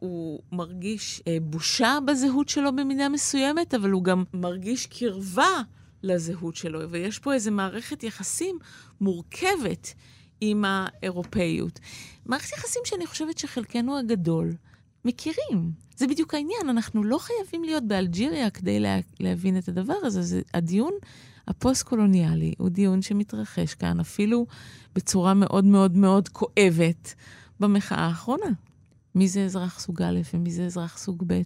[0.00, 5.62] הוא מרגיש אה, בושה בזהות שלו במידה מסוימת, אבל הוא גם מרגיש קרבה
[6.02, 8.58] לזהות שלו, ויש פה איזו מערכת יחסים
[9.00, 9.94] מורכבת
[10.40, 11.80] עם האירופאיות.
[12.26, 14.52] מערכת יחסים שאני חושבת שחלקנו הגדול
[15.04, 15.72] מכירים.
[15.96, 20.22] זה בדיוק העניין, אנחנו לא חייבים להיות באלג'יריה כדי לה, להבין את הדבר הזה.
[20.22, 20.92] זה, הדיון
[21.48, 24.46] הפוסט-קולוניאלי הוא דיון שמתרחש כאן, אפילו
[24.94, 27.14] בצורה מאוד מאוד מאוד כואבת
[27.60, 28.50] במחאה האחרונה.
[29.14, 31.42] מי זה אזרח סוג א' ומי זה אזרח סוג ב'.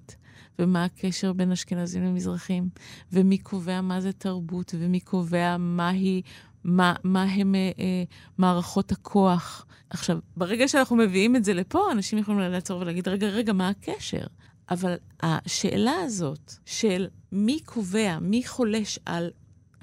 [0.58, 2.68] ומה הקשר בין אשכנזים למזרחים,
[3.12, 6.22] ומי קובע מה זה תרבות, ומי קובע מהי,
[6.64, 8.04] מה, מה הם אה, אה,
[8.38, 9.66] מערכות הכוח.
[9.90, 14.26] עכשיו, ברגע שאנחנו מביאים את זה לפה, אנשים יכולים לעצור ולהגיד, רגע, רגע, מה הקשר?
[14.70, 19.30] אבל השאלה הזאת של מי קובע, מי חולש על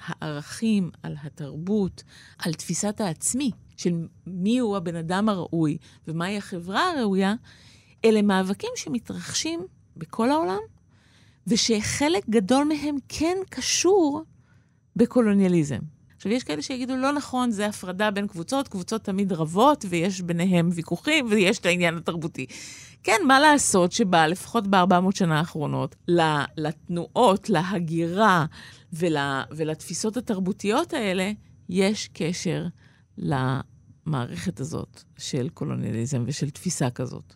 [0.05, 2.03] הערכים, על התרבות,
[2.37, 7.35] על תפיסת העצמי, של מי הוא הבן אדם הראוי ומהי החברה הראויה,
[8.05, 9.59] אלה מאבקים שמתרחשים
[9.97, 10.59] בכל העולם,
[11.47, 14.23] ושחלק גדול מהם כן קשור
[14.95, 15.79] בקולוניאליזם.
[16.15, 20.69] עכשיו, יש כאלה שיגידו, לא נכון, זה הפרדה בין קבוצות, קבוצות תמיד רבות, ויש ביניהם
[20.73, 22.45] ויכוחים, ויש את העניין התרבותי.
[23.03, 25.95] כן, מה לעשות שבה, לפחות ב-400 שנה האחרונות,
[26.57, 28.45] לתנועות, להגירה
[28.93, 29.17] ול,
[29.51, 31.31] ולתפיסות התרבותיות האלה,
[31.69, 32.65] יש קשר
[34.07, 37.33] למערכת הזאת של קולוניאליזם ושל תפיסה כזאת.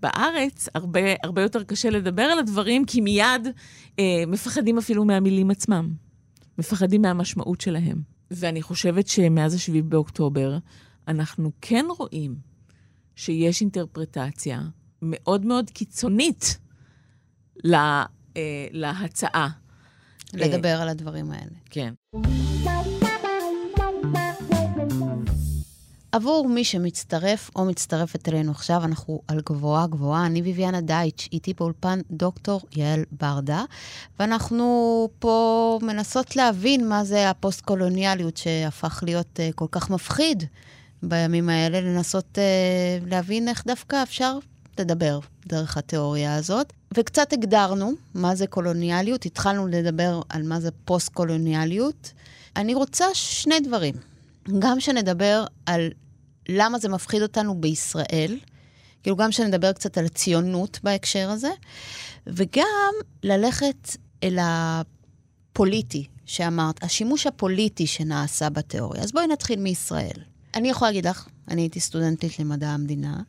[0.00, 3.48] בארץ הרבה, הרבה יותר קשה לדבר על הדברים, כי מיד
[3.98, 5.92] אה, מפחדים אפילו מהמילים עצמם.
[6.58, 8.02] מפחדים מהמשמעות שלהם.
[8.30, 10.58] ואני חושבת שמאז ה-7 באוקטובר,
[11.08, 12.36] אנחנו כן רואים
[13.16, 14.60] שיש אינטרפרטציה
[15.02, 16.58] מאוד מאוד קיצונית
[17.64, 18.04] לה,
[18.36, 19.48] אה, להצעה.
[20.34, 21.56] לדבר אה, על הדברים האלה.
[21.70, 21.94] כן.
[26.12, 30.26] עבור מי שמצטרף או מצטרפת אלינו עכשיו, אנחנו על גבוהה גבוהה.
[30.26, 33.64] אני ביביאנה דייטש, איתי באולפן דוקטור יעל ברדה,
[34.18, 40.44] ואנחנו פה מנסות להבין מה זה הפוסט-קולוניאליות שהפך להיות uh, כל כך מפחיד
[41.02, 44.38] בימים האלה, לנסות uh, להבין איך דווקא אפשר
[44.78, 46.72] לדבר דרך התיאוריה הזאת.
[46.94, 52.12] וקצת הגדרנו מה זה קולוניאליות, התחלנו לדבר על מה זה פוסט-קולוניאליות.
[52.56, 53.94] אני רוצה שני דברים.
[54.58, 55.90] גם שנדבר על
[56.48, 58.38] למה זה מפחיד אותנו בישראל,
[59.02, 61.50] כאילו גם שנדבר קצת על ציונות בהקשר הזה,
[62.26, 69.02] וגם ללכת אל הפוליטי שאמרת, השימוש הפוליטי שנעשה בתיאוריה.
[69.02, 70.16] אז בואי נתחיל מישראל.
[70.54, 73.22] אני יכולה להגיד לך, אני הייתי סטודנטית למדע המדינה,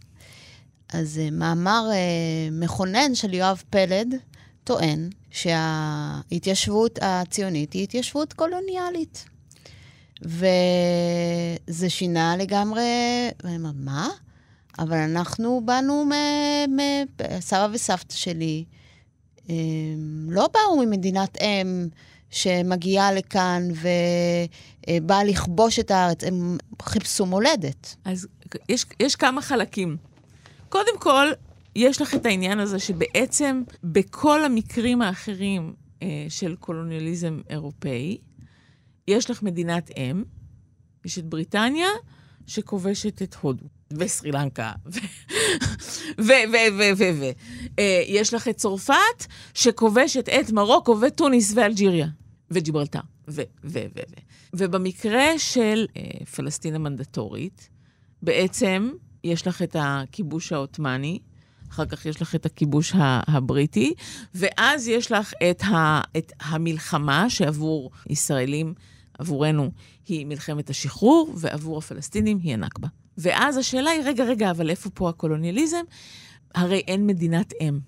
[0.94, 4.16] אז uh, מאמר uh, מכונן של יואב פלד
[4.64, 9.26] טוען שההתיישבות הציונית היא התיישבות קולוניאלית.
[10.26, 12.82] וזה שינה לגמרי,
[13.44, 14.10] ואני אומרת, מה?
[14.80, 16.12] אבל אנחנו באנו, מ...
[17.40, 18.64] סבא וסבתא שלי
[20.28, 21.88] לא באו ממדינת אם
[22.30, 23.68] שמגיעה לכאן
[24.90, 27.96] ובאה לכבוש את הארץ, הם חיפשו מולדת.
[28.06, 28.28] אז
[28.70, 29.98] יש, יש כמה חלקים.
[30.70, 31.28] קודם כל,
[31.76, 38.18] יש לך את העניין הזה שבעצם בכל המקרים האחרים אה, של קולוניאליזם אירופאי,
[39.08, 40.24] יש לך מדינת אם,
[41.06, 41.88] יש את בריטניה,
[42.48, 44.92] שכובשת את הודו, וסרי לנקה, ו...
[46.20, 46.32] ו...
[46.52, 46.58] ו...
[46.78, 46.98] ו...
[46.98, 47.04] ו...
[47.20, 47.32] ו...
[47.80, 52.08] אה, יש לך את צרפת, שכובשת את מרוקו וטוניס ואלג'יריה,
[52.52, 53.42] וג'יברלטר, ו...
[53.64, 53.80] ו...
[53.80, 53.80] ו...
[53.98, 54.02] ו...
[54.54, 57.70] ובמקרה של אה, פלסטין המנדטורית,
[58.22, 58.92] בעצם
[59.24, 61.20] יש לך את הכיבוש העות'מאני,
[61.70, 62.94] אחר כך יש לך את הכיבוש
[63.28, 63.94] הבריטי,
[64.36, 68.74] ואז יש לך את, ה, את המלחמה שעבור ישראלים,
[69.20, 69.72] עבורנו,
[70.08, 72.88] היא מלחמת השחרור, ועבור הפלסטינים היא הנכבה.
[73.18, 75.84] ואז השאלה היא, רגע, רגע, אבל איפה פה הקולוניאליזם?
[76.56, 77.80] הרי אין מדינת אם.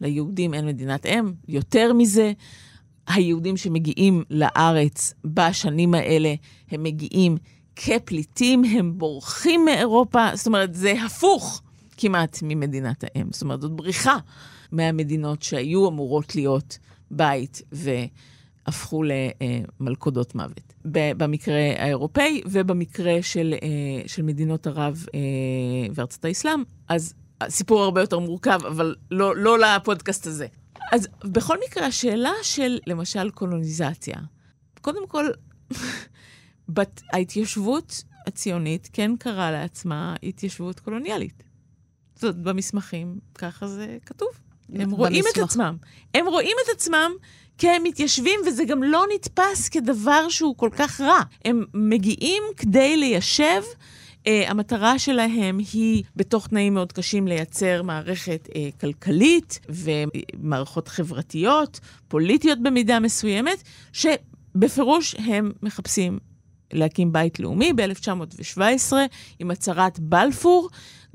[0.00, 1.32] ליהודים אין מדינת אם.
[1.48, 2.32] יותר מזה,
[3.06, 6.34] היהודים שמגיעים לארץ בשנים האלה,
[6.70, 7.36] הם מגיעים
[7.76, 10.26] כפליטים, הם בורחים מאירופה.
[10.34, 11.62] זאת אומרת, זה הפוך.
[11.96, 13.26] כמעט ממדינת האם.
[13.32, 14.16] זאת אומרת, זאת בריחה
[14.72, 16.78] מהמדינות שהיו אמורות להיות
[17.10, 17.62] בית
[18.66, 19.02] והפכו
[19.80, 20.72] למלכודות מוות.
[20.84, 25.20] במקרה האירופאי ובמקרה של, אה, של מדינות ערב אה,
[25.94, 30.46] וארצות האסלאם, אז הסיפור הרבה יותר מורכב, אבל לא, לא לפודקאסט הזה.
[30.92, 34.16] אז בכל מקרה, השאלה של, למשל, קולוניזציה,
[34.80, 35.26] קודם כל,
[36.68, 41.42] בת, ההתיישבות הציונית כן קראה לעצמה התיישבות קולוניאלית.
[42.14, 44.28] זאת במסמכים, ככה זה כתוב.
[44.68, 44.98] הם במסמך.
[44.98, 45.76] רואים את עצמם.
[46.14, 47.12] הם רואים את עצמם
[47.62, 51.20] כמתיישבים, וזה גם לא נתפס כדבר שהוא כל כך רע.
[51.44, 53.62] הם מגיעים כדי ליישב.
[54.22, 62.62] Uh, המטרה שלהם היא, בתוך תנאים מאוד קשים, לייצר מערכת uh, כלכלית ומערכות חברתיות, פוליטיות
[62.62, 66.18] במידה מסוימת, שבפירוש הם מחפשים
[66.72, 68.92] להקים בית לאומי ב-1917
[69.38, 70.68] עם הצהרת בלפור.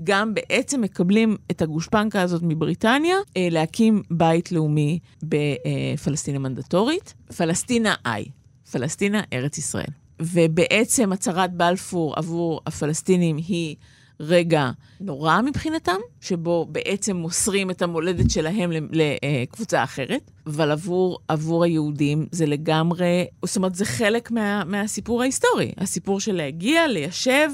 [0.03, 7.13] גם בעצם מקבלים את הגושפנקה הזאת מבריטניה אה, להקים בית לאומי בפלסטין המנדטורית.
[7.37, 8.25] פלסטינה איי,
[8.71, 9.89] פלסטינה ארץ ישראל.
[10.21, 13.75] ובעצם הצהרת בלפור עבור הפלסטינים היא
[14.19, 22.27] רגע נורא מבחינתם, שבו בעצם מוסרים את המולדת שלהם לקבוצה אחרת, אבל עבור, עבור היהודים
[22.31, 25.71] זה לגמרי, זאת אומרת, זה חלק מה, מהסיפור ההיסטורי.
[25.77, 27.49] הסיפור של להגיע, ליישב,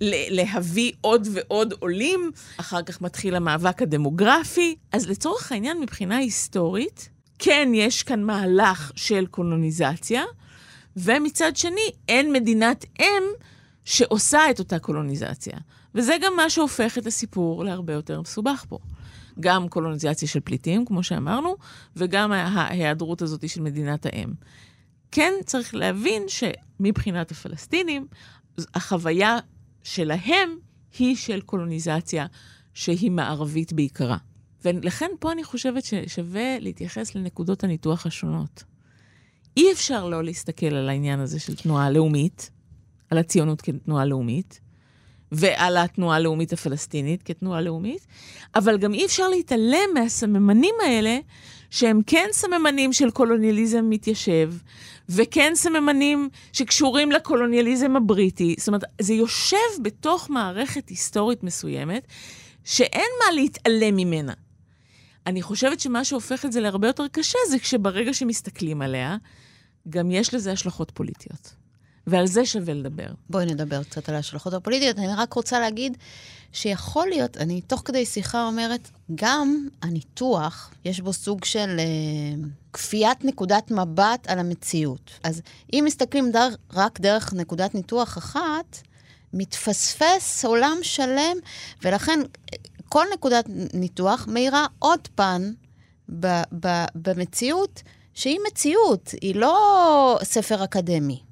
[0.00, 4.76] להביא עוד ועוד עולים, אחר כך מתחיל המאבק הדמוגרפי.
[4.92, 10.22] אז לצורך העניין, מבחינה היסטורית, כן, יש כאן מהלך של קולוניזציה,
[10.96, 13.22] ומצד שני, אין מדינת אם
[13.84, 15.58] שעושה את אותה קולוניזציה.
[15.94, 18.78] וזה גם מה שהופך את הסיפור להרבה יותר מסובך פה.
[19.40, 21.56] גם קולוניזציה של פליטים, כמו שאמרנו,
[21.96, 24.32] וגם ההיעדרות הזאת של מדינת האם.
[25.10, 28.06] כן צריך להבין שמבחינת הפלסטינים,
[28.74, 29.38] החוויה
[29.82, 30.58] שלהם
[30.98, 32.26] היא של קולוניזציה
[32.74, 34.16] שהיא מערבית בעיקרה.
[34.64, 38.64] ולכן פה אני חושבת ששווה להתייחס לנקודות הניתוח השונות.
[39.56, 42.50] אי אפשר לא להסתכל על העניין הזה של תנועה לאומית,
[43.10, 44.60] על הציונות כתנועה לאומית,
[45.32, 48.06] ועל התנועה הלאומית הפלסטינית כתנועה לאומית,
[48.54, 51.18] אבל גם אי אפשר להתעלם מהסממנים האלה,
[51.70, 54.52] שהם כן סממנים של קולוניאליזם מתיישב,
[55.08, 58.54] וכן סממנים שקשורים לקולוניאליזם הבריטי.
[58.58, 62.06] זאת אומרת, זה יושב בתוך מערכת היסטורית מסוימת,
[62.64, 64.32] שאין מה להתעלם ממנה.
[65.26, 69.16] אני חושבת שמה שהופך את זה להרבה יותר קשה, זה כשברגע שמסתכלים עליה,
[69.88, 71.54] גם יש לזה השלכות פוליטיות.
[72.08, 73.06] ועל זה שווה לדבר.
[73.30, 74.98] בואי נדבר קצת על ההשלכות הפוליטיות.
[74.98, 75.96] אני רק רוצה להגיד
[76.52, 81.84] שיכול להיות, אני תוך כדי שיחה אומרת, גם הניתוח, יש בו סוג של אה,
[82.72, 85.10] כפיית נקודת מבט על המציאות.
[85.22, 85.42] אז
[85.72, 88.78] אם מסתכלים דר, רק דרך נקודת ניתוח אחת,
[89.32, 91.36] מתפספס עולם שלם,
[91.82, 92.20] ולכן
[92.88, 93.44] כל נקודת
[93.74, 95.52] ניתוח מאירה עוד פן
[96.94, 97.82] במציאות,
[98.14, 101.27] שהיא מציאות, היא לא ספר אקדמי.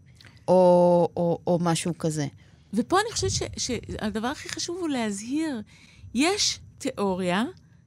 [0.48, 2.26] או, או, או משהו כזה.
[2.74, 5.60] ופה אני חושבת ש, שהדבר הכי חשוב הוא להזהיר,
[6.14, 7.44] יש תיאוריה,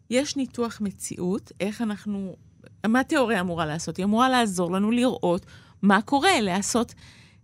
[0.09, 2.35] יש ניתוח מציאות, איך אנחנו...
[2.87, 3.97] מה תיאוריה אמורה לעשות?
[3.97, 5.45] היא אמורה לעזור לנו לראות
[5.81, 6.93] מה קורה, לעשות,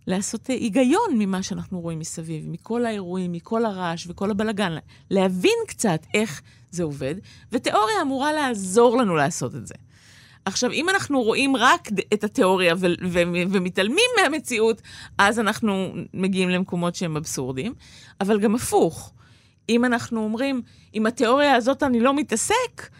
[0.06, 4.76] לעשות היגיון ממה שאנחנו רואים מסביב, מכל האירועים, מכל הרעש וכל הבלגן,
[5.10, 7.14] להבין קצת איך זה עובד,
[7.52, 9.74] ותיאוריה אמורה לעזור לנו לעשות את זה.
[10.46, 14.82] עכשיו, אם אנחנו רואים רק את התיאוריה ו- ו- ומתעלמים מהמציאות,
[15.18, 17.74] אז אנחנו מגיעים למקומות שהם אבסורדים,
[18.20, 19.12] אבל גם הפוך.
[19.68, 22.90] אם אנחנו אומרים, עם התיאוריה הזאת אני לא מתעסק,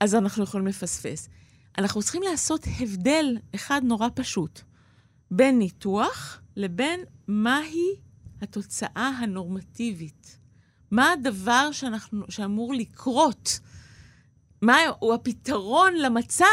[0.00, 1.28] אז אנחנו יכולים לפספס.
[1.78, 4.60] אנחנו צריכים לעשות הבדל אחד נורא פשוט,
[5.30, 7.94] בין ניתוח לבין מהי
[8.42, 10.38] התוצאה הנורמטיבית.
[10.90, 13.60] מה הדבר שאנחנו, שאמור לקרות?
[14.62, 16.46] מהו הפתרון למצב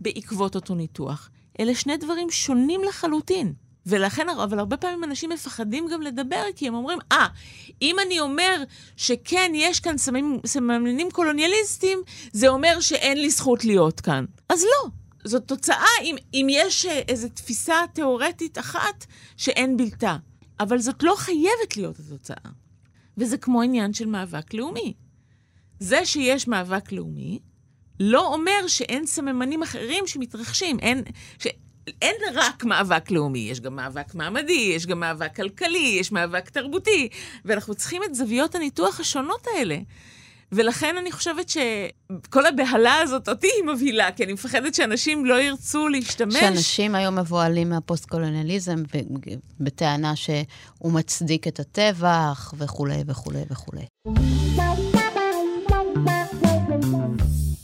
[0.00, 1.30] בעקבות אותו ניתוח.
[1.60, 3.52] אלה שני דברים שונים לחלוטין.
[3.86, 7.38] ולכן, אבל הרבה פעמים אנשים מפחדים גם לדבר, כי הם אומרים, אה, ah,
[7.82, 8.62] אם אני אומר
[8.96, 9.96] שכן, יש כאן
[10.46, 11.98] סממנים קולוניאליסטיים,
[12.32, 14.24] זה אומר שאין לי זכות להיות כאן.
[14.48, 14.90] אז לא.
[15.24, 19.06] זאת תוצאה אם, אם יש אה, איזו תפיסה תיאורטית אחת
[19.36, 20.16] שאין בלתה.
[20.60, 22.50] אבל זאת לא חייבת להיות התוצאה.
[23.18, 24.94] וזה כמו עניין של מאבק לאומי.
[25.80, 27.38] זה שיש מאבק לאומי,
[28.00, 30.78] לא אומר שאין סממנים אחרים שמתרחשים.
[30.78, 31.02] אין,
[31.38, 31.46] ש...
[32.02, 37.08] אין רק מאבק לאומי, יש גם מאבק מעמדי, יש גם מאבק כלכלי, יש מאבק תרבותי,
[37.44, 39.76] ואנחנו צריכים את זוויות הניתוח השונות האלה.
[40.52, 45.88] ולכן אני חושבת שכל הבהלה הזאת, אותי היא מבהילה, כי אני מפחדת שאנשים לא ירצו
[45.88, 46.34] להשתמש.
[46.34, 48.82] שאנשים היום מבוהלים מהפוסט-קולוניאליזם
[49.60, 53.84] בטענה שהוא מצדיק את הטבח וכולי וכולי וכולי.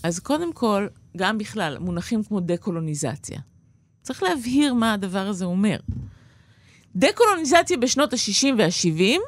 [0.02, 0.86] אז קודם כל,
[1.16, 3.40] גם בכלל, מונחים כמו דה-קולוניזציה.
[4.02, 5.76] צריך להבהיר מה הדבר הזה אומר.
[6.96, 9.20] דה-קולוניזציה בשנות ה-60 וה-70,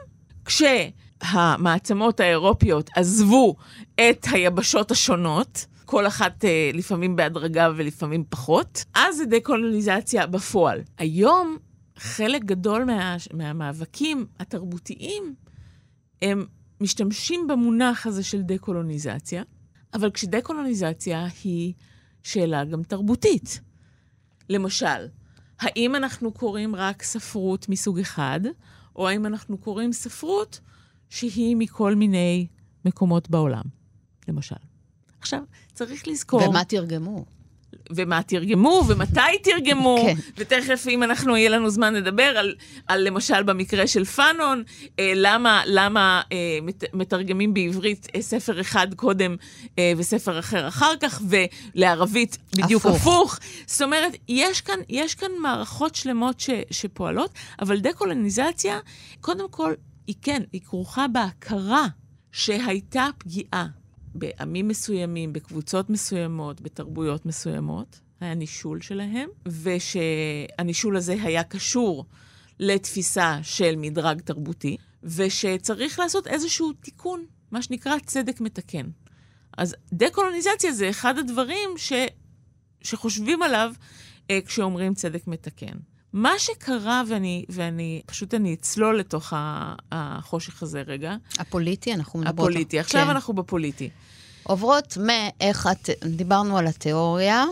[0.44, 3.56] כשהמעצמות האירופיות עזבו
[3.94, 10.80] את היבשות השונות, כל אחת אה, לפעמים בהדרגה ולפעמים פחות, אז זה דה-קולוניזציה בפועל.
[10.98, 11.56] היום,
[11.96, 15.34] חלק גדול מה, מהמאבקים התרבותיים,
[16.22, 16.46] הם
[16.80, 19.42] משתמשים במונח הזה של דה-קולוניזציה,
[19.94, 21.72] אבל כשדה-קולוניזציה היא
[22.22, 23.60] שאלה גם תרבותית.
[24.48, 25.06] למשל,
[25.60, 28.40] האם אנחנו קוראים רק ספרות מסוג אחד,
[28.96, 30.60] או האם אנחנו קוראים ספרות
[31.08, 32.46] שהיא מכל מיני
[32.84, 33.64] מקומות בעולם,
[34.28, 34.56] למשל.
[35.20, 36.48] עכשיו, צריך לזכור...
[36.48, 37.24] ומה תרגמו?
[37.90, 40.14] ומה תרגמו, ומתי תרגמו, כן.
[40.36, 42.54] ותכף, אם אנחנו, יהיה לנו זמן לדבר על,
[42.86, 44.62] על למשל במקרה של פאנון,
[44.98, 49.36] אה, למה, למה אה, מת, מתרגמים בעברית אה, ספר אחד קודם
[49.78, 52.96] אה, וספר אחר אחר כך, ולערבית בדיוק הפוך.
[52.96, 53.38] הפוך.
[53.66, 57.30] זאת אומרת, יש כאן, יש כאן מערכות שלמות ש, שפועלות,
[57.62, 58.78] אבל דה-קולוניזציה,
[59.20, 59.74] קודם כל,
[60.06, 61.86] היא כן, היא כרוכה בהכרה
[62.32, 63.66] שהייתה פגיעה
[64.14, 72.04] בעמים מסוימים, בקבוצות מסוימות, בתרבויות מסוימות, היה נישול שלהם, ושהנישול הזה היה קשור
[72.60, 78.86] לתפיסה של מדרג תרבותי, ושצריך לעשות איזשהו תיקון, מה שנקרא צדק מתקן.
[79.58, 81.92] אז דה-קולוניזציה זה אחד הדברים ש...
[82.80, 83.72] שחושבים עליו
[84.30, 85.76] אה, כשאומרים צדק מתקן.
[86.14, 89.32] מה שקרה, ואני, ואני פשוט אני אצלול לתוך
[89.92, 91.16] החושך הזה רגע.
[91.38, 92.48] הפוליטי, אנחנו מדברות.
[92.48, 93.10] הפוליטי, עכשיו כן.
[93.10, 93.90] אנחנו בפוליטי.
[94.42, 97.44] עוברות מאיך את, דיברנו על התיאוריה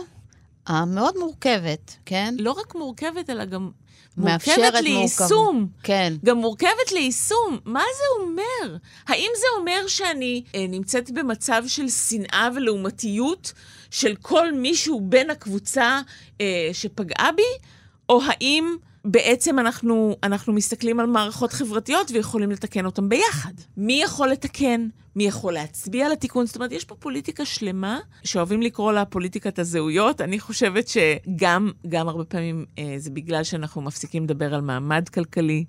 [0.67, 2.35] המאוד מורכבת, כן?
[2.39, 3.71] לא רק מורכבת, אלא גם
[4.17, 5.55] מורכבת ליישום.
[5.55, 5.83] מורכב.
[5.83, 6.13] כן.
[6.25, 7.59] גם מורכבת ליישום.
[7.65, 8.77] מה זה אומר?
[9.07, 13.53] האם זה אומר שאני אה, נמצאת במצב של שנאה ולעומתיות
[13.91, 16.01] של כל מישהו בין הקבוצה
[16.41, 17.67] אה, שפגעה בי?
[18.09, 18.75] או האם
[19.05, 23.53] בעצם אנחנו, אנחנו מסתכלים על מערכות חברתיות ויכולים לתקן אותן ביחד?
[23.77, 24.87] מי יכול לתקן?
[25.15, 26.45] מי יכול להצביע על התיקון?
[26.45, 30.21] זאת אומרת, יש פה פוליטיקה שלמה, שאוהבים לקרוא לה פוליטיקת הזהויות.
[30.21, 35.65] אני חושבת שגם גם הרבה פעמים אה, זה בגלל שאנחנו מפסיקים לדבר על מעמד כלכלי,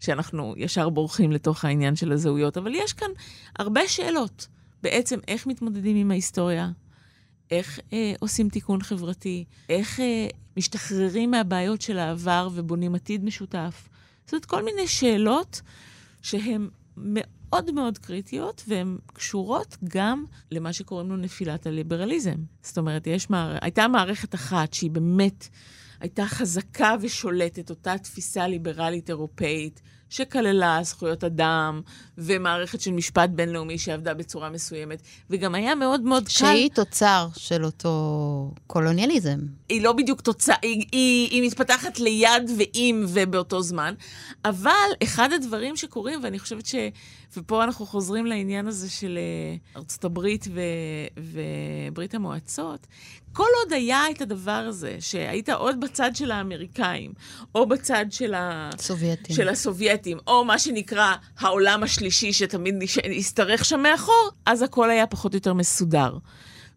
[0.00, 3.10] שאנחנו ישר בורחים לתוך העניין של הזהויות, אבל יש כאן
[3.58, 4.46] הרבה שאלות.
[4.82, 6.70] בעצם, איך מתמודדים עם ההיסטוריה?
[7.50, 9.44] איך אה, עושים תיקון חברתי?
[9.68, 10.26] איך אה,
[10.56, 13.88] משתחררים מהבעיות של העבר ובונים עתיד משותף?
[14.24, 15.60] זאת אומרת, כל מיני שאלות
[16.22, 22.36] שהן מאוד מאוד קריטיות, והן קשורות גם למה שקוראים לו נפילת הליברליזם.
[22.62, 23.58] זאת אומרת, יש מער...
[23.60, 25.48] הייתה מערכת אחת שהיא באמת
[26.00, 29.80] הייתה חזקה ושולטת, אותה תפיסה ליברלית אירופאית,
[30.10, 31.80] שכללה זכויות אדם
[32.18, 36.30] ומערכת של משפט בינלאומי שעבדה בצורה מסוימת, וגם היה מאוד מאוד קל...
[36.30, 39.38] שהיא תוצר של אותו קולוניאליזם.
[39.68, 43.94] היא לא בדיוק תוצר, היא, היא, היא מתפתחת ליד ועם ובאותו זמן,
[44.44, 44.70] אבל
[45.02, 46.74] אחד הדברים שקורים, ואני חושבת ש...
[47.36, 50.60] ופה אנחנו חוזרים לעניין הזה של אה, ארצות הברית ו...
[51.16, 52.86] וברית המועצות,
[53.38, 57.12] כל עוד היה את הדבר הזה, שהיית עוד בצד של האמריקאים,
[57.54, 58.70] או בצד של, ה...
[58.78, 59.36] סובייטים.
[59.36, 62.74] של הסובייטים, או מה שנקרא העולם השלישי שתמיד
[63.04, 66.18] ישתרך שם מאחור, אז הכל היה פחות או יותר מסודר.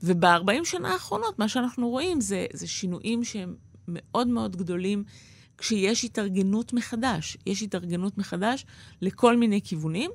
[0.04, 3.56] וב-40 שנה האחרונות, מה שאנחנו רואים זה, זה שינויים שהם
[3.88, 5.04] מאוד מאוד גדולים.
[5.58, 7.38] כשיש התארגנות מחדש.
[7.46, 8.66] יש התארגנות מחדש
[9.02, 10.12] לכל מיני כיוונים,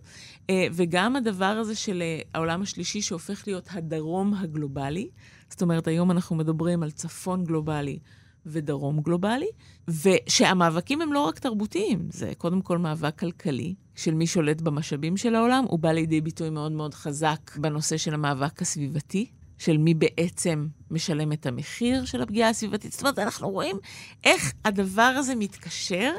[0.50, 5.08] אה, וגם הדבר הזה של אה, העולם השלישי שהופך להיות הדרום הגלובלי.
[5.50, 7.98] זאת אומרת, היום אנחנו מדברים על צפון גלובלי
[8.46, 9.48] ודרום גלובלי,
[9.88, 15.34] ושהמאבקים הם לא רק תרבותיים, זה קודם כל מאבק כלכלי של מי שולט במשאבים של
[15.34, 19.26] העולם, הוא בא לידי ביטוי מאוד מאוד חזק בנושא של המאבק הסביבתי.
[19.58, 22.92] של מי בעצם משלם את המחיר של הפגיעה הסביבתית.
[22.92, 23.76] זאת אומרת, אנחנו רואים
[24.24, 26.12] איך הדבר הזה מתקשר,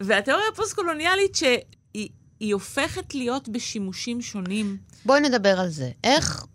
[0.00, 4.76] והתיאוריה הפוסט-קולוניאלית שהיא הופכת להיות בשימושים שונים.
[5.04, 5.90] בואי נדבר על זה.
[6.04, 6.46] איך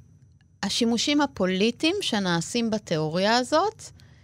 [0.63, 3.83] השימושים הפוליטיים שנעשים בתיאוריה הזאת,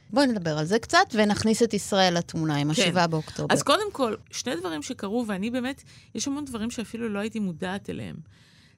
[0.10, 2.98] בואי נדבר על זה קצת ונכניס את ישראל לתמונה עם כן.
[2.98, 3.54] ה-7 באוקטובר.
[3.54, 5.84] אז קודם כל, שני דברים שקרו, ואני באמת,
[6.16, 8.16] יש המון דברים שאפילו לא הייתי מודעת אליהם.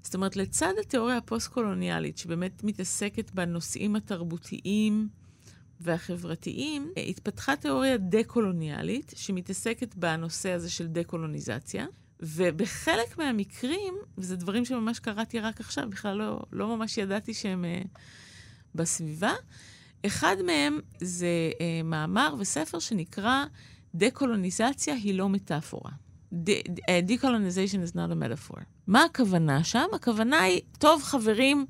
[0.04, 5.08] זאת אומרת, לצד התיאוריה הפוסט-קולוניאלית, שבאמת מתעסקת בנושאים התרבותיים
[5.80, 11.86] והחברתיים, התפתחה תיאוריה דה-קולוניאלית, שמתעסקת בנושא הזה של דה-קולוניזציה.
[12.22, 17.88] ובחלק מהמקרים, וזה דברים שממש קראתי רק עכשיו, בכלל לא, לא ממש ידעתי שהם אה,
[18.76, 19.34] בסביבה,
[20.06, 23.46] אחד מהם זה אה, מאמר וספר שנקרא
[23.96, 25.92] דה-קולוניזציה היא לא מטאפורה.
[27.08, 28.62] Decolonization is not a metaphor.
[28.88, 29.86] מה הכוונה שם?
[29.94, 31.66] הכוונה היא, טוב, חברים,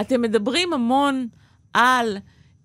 [0.00, 1.28] אתם מדברים המון
[1.74, 2.18] על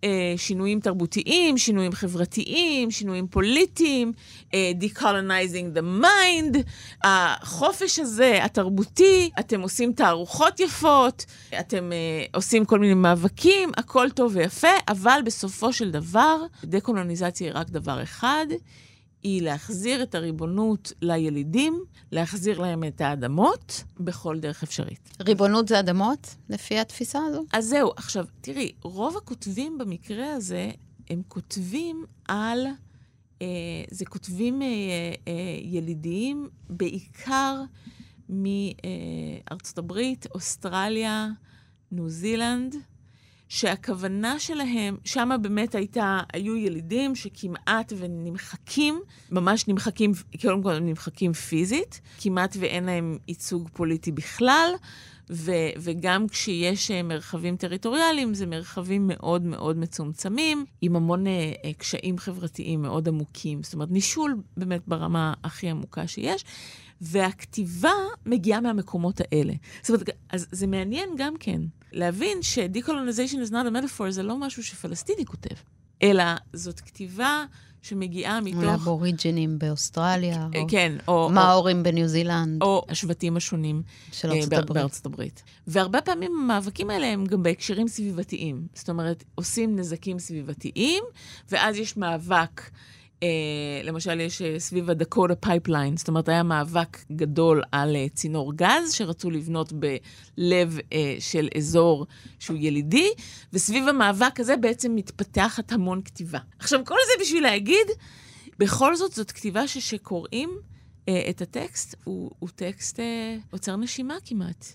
[0.03, 4.13] אה, שינויים תרבותיים, שינויים חברתיים, שינויים פוליטיים,
[4.53, 6.57] אה, decolonizing the mind,
[7.03, 11.25] החופש הזה, התרבותי, אתם עושים תערוכות יפות,
[11.59, 17.55] אתם אה, עושים כל מיני מאבקים, הכל טוב ויפה, אבל בסופו של דבר, דקולוניזציה היא
[17.55, 18.45] רק דבר אחד,
[19.23, 25.09] היא להחזיר את הריבונות לילידים, להחזיר להם את האדמות בכל דרך אפשרית.
[25.21, 27.45] ריבונות זה אדמות, לפי התפיסה הזו?
[27.53, 27.91] אז זהו.
[27.95, 30.71] עכשיו, תראי, רוב הכותבים במקרה הזה,
[31.09, 32.67] הם כותבים על...
[33.41, 33.47] אה,
[33.91, 34.67] זה כותבים אה,
[35.27, 37.61] אה, ילידיים, בעיקר
[38.29, 41.29] מארצות הברית, אוסטרליה,
[41.91, 42.75] ניו זילנד.
[43.53, 49.01] שהכוונה שלהם, שם באמת הייתה, היו ילידים שכמעט ונמחקים,
[49.31, 54.73] ממש נמחקים, קודם כל נמחקים פיזית, כמעט ואין להם ייצוג פוליטי בכלל,
[55.29, 61.73] ו, וגם כשיש אה, מרחבים טריטוריאליים, זה מרחבים מאוד מאוד מצומצמים, עם המון אה, אה,
[61.73, 63.63] קשיים חברתיים מאוד עמוקים.
[63.63, 66.45] זאת אומרת, נישול באמת ברמה הכי עמוקה שיש.
[67.01, 67.93] והכתיבה
[68.25, 69.53] מגיעה מהמקומות האלה.
[69.81, 71.61] זאת אומרת, אז זה מעניין גם כן
[71.93, 75.55] להבין ש-decolonization is not a metaphor זה לא משהו שפלסטיני כותב,
[76.03, 76.23] אלא
[76.53, 77.45] זאת כתיבה
[77.81, 78.59] שמגיעה מתוך...
[78.59, 80.67] אולי אבוריג'ינים באוסטרליה, או...
[80.67, 81.29] כן, או...
[81.29, 82.63] מאורים או, בניו זילנד.
[82.63, 83.81] או השבטים השונים
[84.11, 84.71] של ארצות הברית.
[84.71, 85.43] בארצות הברית.
[85.67, 88.67] והרבה פעמים המאבקים האלה הם גם בהקשרים סביבתיים.
[88.73, 91.03] זאת אומרת, עושים נזקים סביבתיים,
[91.51, 92.61] ואז יש מאבק
[93.83, 98.91] למשל, יש uh, סביב ה-Dakota Pipeline, זאת אומרת, היה מאבק גדול על uh, צינור גז
[98.91, 100.77] שרצו לבנות בלב
[101.19, 102.05] של אזור
[102.39, 103.09] שהוא ילידי,
[103.53, 106.39] וסביב המאבק הזה בעצם מתפתחת המון כתיבה.
[106.59, 107.87] עכשיו, כל זה בשביל להגיד,
[108.59, 110.49] בכל זאת, זאת כתיבה שכשקוראים
[111.29, 112.99] את הטקסט, הוא, הוא טקסט
[113.51, 114.65] עוצר נשימה כמעט,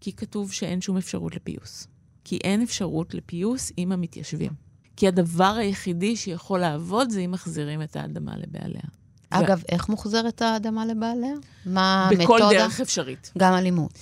[0.00, 1.86] כי כתוב שאין שום אפשרות לפיוס.
[2.24, 4.63] כי אין אפשרות לפיוס עם המתיישבים.
[4.96, 8.82] כי הדבר היחידי שיכול לעבוד זה אם מחזירים את האדמה לבעליה.
[9.30, 9.64] אגב, ו...
[9.68, 11.34] איך מוחזרת האדמה לבעליה?
[11.66, 12.24] מה המתודה?
[12.24, 12.58] בכל המתודה?
[12.58, 13.32] דרך אפשרית.
[13.38, 13.98] גם אלימות.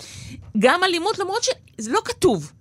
[0.58, 2.52] גם אלימות, למרות שזה לא כתוב.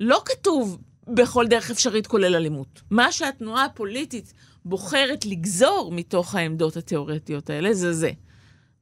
[0.00, 2.82] לא כתוב בכל דרך אפשרית כולל אלימות.
[2.90, 4.32] מה שהתנועה הפוליטית
[4.64, 8.10] בוחרת לגזור מתוך העמדות התיאורטיות האלה זה זה.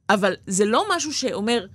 [0.09, 1.65] אבל זה לא משהו שאומר,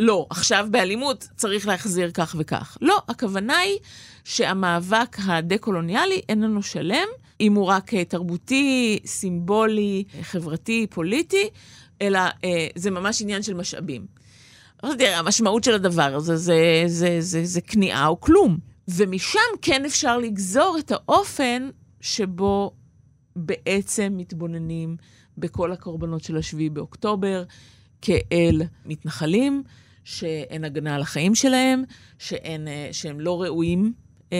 [0.00, 2.78] לא, עכשיו באלימות צריך להחזיר כך וכך.
[2.80, 3.78] לא, הכוונה היא
[4.24, 7.08] שהמאבק הדה-קולוניאלי איננו שלם,
[7.40, 11.48] אם הוא רק אה, תרבותי, סימבולי, חברתי, פוליטי,
[12.02, 14.06] אלא אה, זה ממש עניין של משאבים.
[15.00, 18.58] המשמעות של הדבר הזה זה, זה, זה, זה, זה כניעה או כלום.
[18.88, 21.70] ומשם כן אפשר לגזור את האופן
[22.00, 22.72] שבו
[23.36, 24.96] בעצם מתבוננים
[25.38, 27.44] בכל הקורבנות של השביעי באוקטובר
[28.02, 29.62] כאל מתנחלים,
[30.10, 31.84] שאין הגנה על החיים שלהם,
[32.18, 33.92] שאין, אה, שהם לא ראויים,
[34.32, 34.38] אה,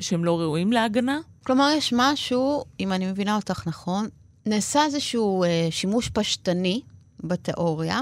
[0.00, 1.20] שהם לא ראויים להגנה.
[1.44, 4.08] כלומר, יש משהו, אם אני מבינה אותך נכון,
[4.46, 6.80] נעשה איזשהו אה, שימוש פשטני
[7.20, 8.00] בתיאוריה,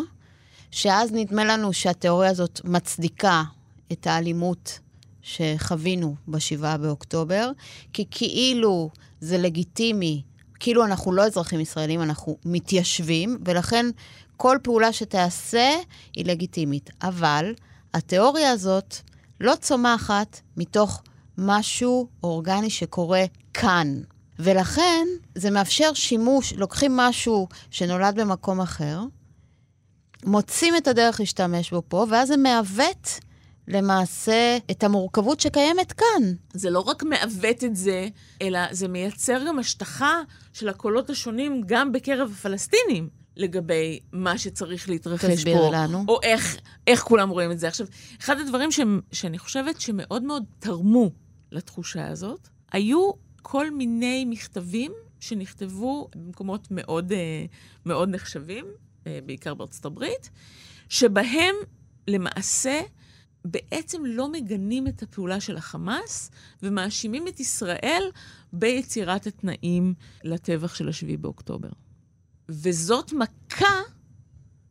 [0.70, 3.42] שאז נדמה לנו שהתיאוריה הזאת מצדיקה
[3.92, 4.78] את האלימות
[5.22, 7.50] שחווינו ב-7 באוקטובר,
[7.92, 8.90] כי כאילו
[9.20, 10.22] זה לגיטימי,
[10.60, 13.86] כאילו אנחנו לא אזרחים ישראלים, אנחנו מתיישבים, ולכן
[14.37, 15.70] כל פעולה שתעשה
[16.16, 16.91] היא לגיטימית.
[17.03, 17.55] אבל
[17.95, 18.97] התיאוריה הזאת
[19.41, 21.03] לא צומחת מתוך
[21.39, 23.24] משהו אורגני שקורה
[23.55, 24.01] כאן.
[24.39, 29.01] ולכן זה מאפשר שימוש, לוקחים משהו שנולד במקום אחר,
[30.24, 33.20] מוצאים את הדרך להשתמש בו פה, ואז זה מעוות
[33.68, 36.22] למעשה את המורכבות שקיימת כאן.
[36.55, 38.09] זה לא רק מעוות את זה,
[38.43, 40.20] אלא זה מייצר גם השטחה
[40.53, 43.09] של הקולות השונים גם בקרב הפלסטינים.
[43.37, 45.70] לגבי מה שצריך להתרחש פה.
[45.72, 46.05] לנו.
[46.09, 46.57] או איך,
[46.87, 47.68] איך כולם רואים את זה.
[47.68, 47.87] עכשיו,
[48.20, 48.80] אחד הדברים ש,
[49.12, 51.11] שאני חושבת שמאוד מאוד תרמו
[51.53, 53.11] לתחושה הזאת, היו
[53.43, 57.45] כל מיני מכתבים שנכתבו במקומות מאוד, אה,
[57.87, 58.64] מאוד נחשבים,
[59.07, 60.30] אה, בעיקר בארצות הברית,
[60.89, 61.55] שבהם
[62.09, 62.80] למעשה
[63.45, 66.30] בעצם לא מגנים את הפעולה של החמאס
[66.62, 68.03] ומאשימים את ישראל
[68.53, 71.68] ביצירת התנאים לטבח של השביעי באוקטובר.
[72.49, 73.80] וזאת מכה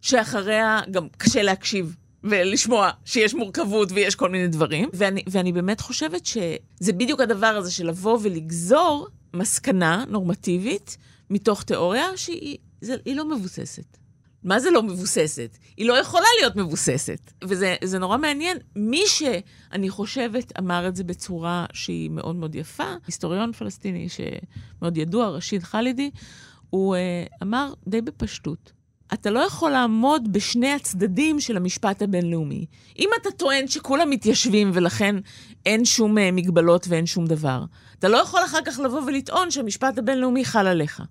[0.01, 4.89] שאחריה גם קשה להקשיב ולשמוע שיש מורכבות ויש כל מיני דברים.
[4.93, 10.97] ואני, ואני באמת חושבת שזה בדיוק הדבר הזה של לבוא ולגזור מסקנה נורמטיבית
[11.29, 13.97] מתוך תיאוריה שהיא זה, לא מבוססת.
[14.43, 15.57] מה זה לא מבוססת?
[15.77, 17.31] היא לא יכולה להיות מבוססת.
[17.43, 18.57] וזה נורא מעניין.
[18.75, 25.27] מי שאני חושבת אמר את זה בצורה שהיא מאוד מאוד יפה, היסטוריון פלסטיני שמאוד ידוע,
[25.29, 26.11] רשיד חאלידי,
[26.75, 28.71] הוא uh, אמר די בפשטות,
[29.13, 32.65] אתה לא יכול לעמוד בשני הצדדים של המשפט הבינלאומי.
[32.99, 35.15] אם אתה טוען שכולם מתיישבים ולכן
[35.65, 37.63] אין שום uh, מגבלות ואין שום דבר,
[37.99, 41.03] אתה לא יכול אחר כך לבוא ולטעון שהמשפט הבינלאומי חל עליך.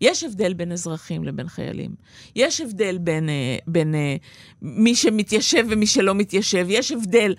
[0.00, 1.94] יש הבדל בין אזרחים לבין חיילים.
[2.36, 4.24] יש הבדל בין, uh, בין uh,
[4.62, 6.66] מי שמתיישב ומי שלא מתיישב.
[6.68, 7.34] יש הבדל,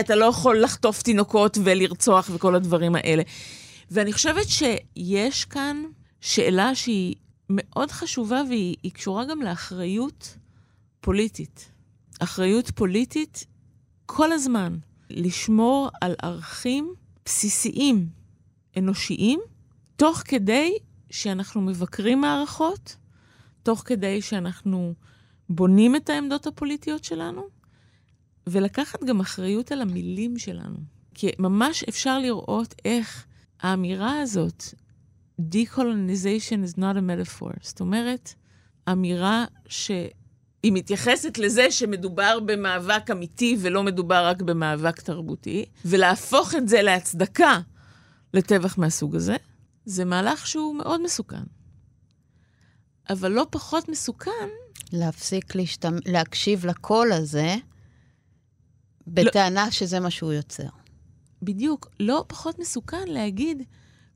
[0.00, 3.22] אתה לא יכול לחטוף תינוקות ולרצוח וכל הדברים האלה.
[3.90, 5.82] ואני חושבת שיש כאן
[6.26, 7.14] שאלה שהיא
[7.50, 10.38] מאוד חשובה והיא קשורה גם לאחריות
[11.00, 11.72] פוליטית.
[12.20, 13.46] אחריות פוליטית
[14.06, 14.78] כל הזמן
[15.10, 18.08] לשמור על ערכים בסיסיים,
[18.78, 19.40] אנושיים,
[19.96, 20.72] תוך כדי
[21.10, 22.96] שאנחנו מבקרים מערכות,
[23.62, 24.94] תוך כדי שאנחנו
[25.48, 27.42] בונים את העמדות הפוליטיות שלנו,
[28.46, 30.78] ולקחת גם אחריות על המילים שלנו.
[31.14, 33.26] כי ממש אפשר לראות איך
[33.60, 34.64] האמירה הזאת,
[35.40, 37.52] decolonization is not a metaphor.
[37.62, 38.34] זאת אומרת,
[38.92, 39.44] אמירה
[40.62, 47.60] היא מתייחסת לזה שמדובר במאבק אמיתי ולא מדובר רק במאבק תרבותי, ולהפוך את זה להצדקה
[48.34, 49.36] לטבח מהסוג הזה,
[49.84, 51.42] זה מהלך שהוא מאוד מסוכן.
[53.10, 54.48] אבל לא פחות מסוכן...
[54.92, 55.94] להפסיק להשתמ...
[56.06, 57.54] להקשיב לקול הזה,
[59.06, 59.70] בטענה לא...
[59.70, 60.68] שזה מה שהוא יוצר.
[61.42, 61.90] בדיוק.
[62.00, 63.62] לא פחות מסוכן להגיד,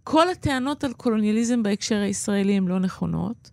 [0.05, 3.51] כל הטענות על קולוניאליזם בהקשר הישראלי הן לא נכונות.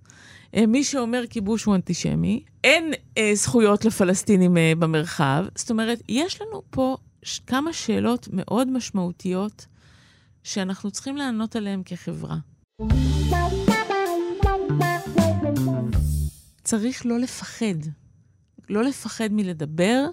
[0.55, 5.45] אה, מי שאומר כיבוש הוא אנטישמי, אין אה, זכויות לפלסטינים אה, במרחב.
[5.55, 9.65] זאת אומרת, יש לנו פה ש- כמה שאלות מאוד משמעותיות
[10.43, 12.37] שאנחנו צריכים לענות עליהן כחברה.
[16.63, 17.75] צריך לא לפחד.
[18.69, 20.05] לא לפחד מלדבר,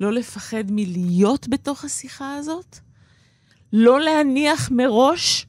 [0.00, 2.78] לא לפחד מלהיות בתוך השיחה הזאת,
[3.72, 5.46] לא להניח מראש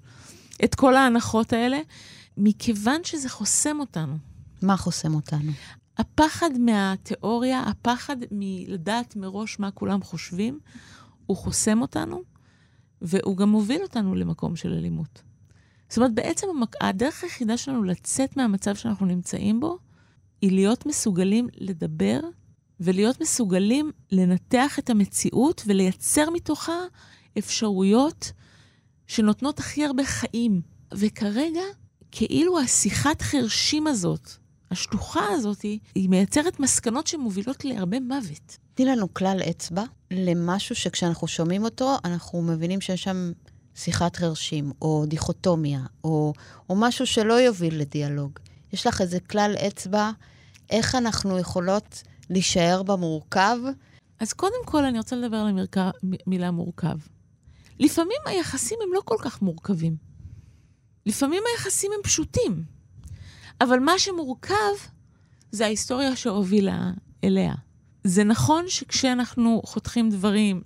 [0.64, 1.80] את כל ההנחות האלה,
[2.38, 4.18] מכיוון שזה חוסם אותנו.
[4.62, 5.52] מה חוסם אותנו?
[5.98, 10.60] הפחד מהתיאוריה, הפחד מלדעת מראש מה כולם חושבים,
[11.26, 12.22] הוא חוסם אותנו,
[13.02, 15.22] והוא גם מוביל אותנו למקום של אלימות.
[15.90, 16.48] זאת אומרת, בעצם
[16.82, 19.78] הדרך היחידה שלנו לצאת מהמצב שאנחנו נמצאים בו,
[20.42, 22.20] היא להיות מסוגלים לדבר
[22.80, 26.80] ולהיות מסוגלים לנתח את המציאות ולייצר מתוכה
[27.38, 28.32] אפשרויות
[29.08, 30.62] שנותנות הכי הרבה חיים.
[30.94, 31.62] וכרגע,
[32.12, 34.30] כאילו השיחת חרשים הזאת,
[34.72, 35.62] השטוחה הזאת,
[35.96, 38.58] היא מייצרת מסקנות שמובילות להרבה מוות.
[38.74, 43.32] תני לנו כלל אצבע למשהו שכשאנחנו שומעים אותו, אנחנו מבינים שיש שם
[43.76, 46.34] שיחת חרשים, או דיכוטומיה, או,
[46.70, 48.32] או משהו שלא יוביל לדיאלוג.
[48.74, 50.12] יש לך איזה כלל אצבע,
[50.70, 53.58] איך אנחנו יכולות להישאר במורכב?
[54.20, 55.66] אז קודם כל אני רוצה לדבר על
[56.26, 56.98] המילה מורכב.
[57.80, 59.96] לפעמים היחסים הם לא כל כך מורכבים.
[61.06, 62.64] לפעמים היחסים הם פשוטים.
[63.62, 64.56] אבל מה שמורכב
[65.52, 66.92] זה ההיסטוריה שהובילה
[67.24, 67.54] אליה.
[68.04, 70.62] זה נכון שכשאנחנו חותכים דברים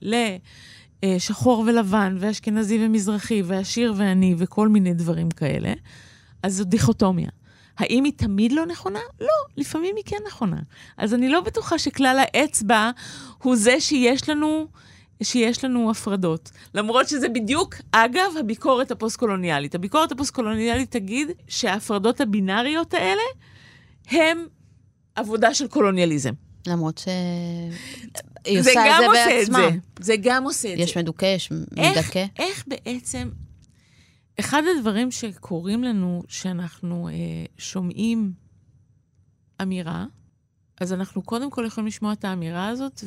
[1.04, 5.74] לשחור ולבן, ואשכנזי ומזרחי, ועשיר ועני, וכל מיני דברים כאלה,
[6.44, 7.30] אז זו דיכוטומיה.
[7.78, 9.00] האם היא תמיד לא נכונה?
[9.22, 10.60] לא, לפעמים היא כן נכונה.
[10.98, 12.92] אז אני לא בטוחה שכלל האצבע
[13.44, 14.68] הוא זה שיש לנו,
[15.24, 16.52] שיש לנו הפרדות.
[16.76, 19.76] למרות שזה בדיוק, אגב, הביקורת הפוסט-קולוניאלית.
[19.76, 23.22] הביקורת הפוסט-קולוניאלית תגיד שההפרדות הבינאריות האלה
[24.08, 24.46] הם
[25.16, 26.34] עבודה של קולוניאליזם.
[26.68, 27.08] למרות ש...
[28.46, 29.68] היא עושה את זה בעצמה.
[29.68, 29.80] את זה.
[30.00, 30.84] זה גם עושה את יש זה.
[30.84, 31.92] יש מדוכא, יש מדכא.
[31.96, 33.30] איך, איך בעצם
[34.40, 37.14] אחד הדברים שקורים לנו, שאנחנו אה,
[37.58, 38.34] שומעים
[39.62, 40.06] אמירה,
[40.82, 43.04] אז אנחנו קודם כל יכולים לשמוע את האמירה הזאת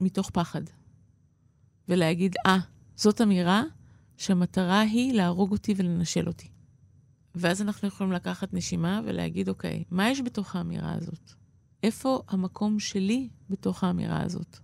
[0.00, 0.62] ומתוך פחד.
[1.88, 2.60] ולהגיד, אה, ah,
[2.96, 3.62] זאת אמירה
[4.16, 6.48] שהמטרה היא להרוג אותי ולנשל אותי.
[7.34, 11.32] ואז אנחנו יכולים לקחת נשימה ולהגיד, אוקיי, מה יש בתוך האמירה הזאת?
[11.82, 14.58] איפה המקום שלי בתוך האמירה הזאת?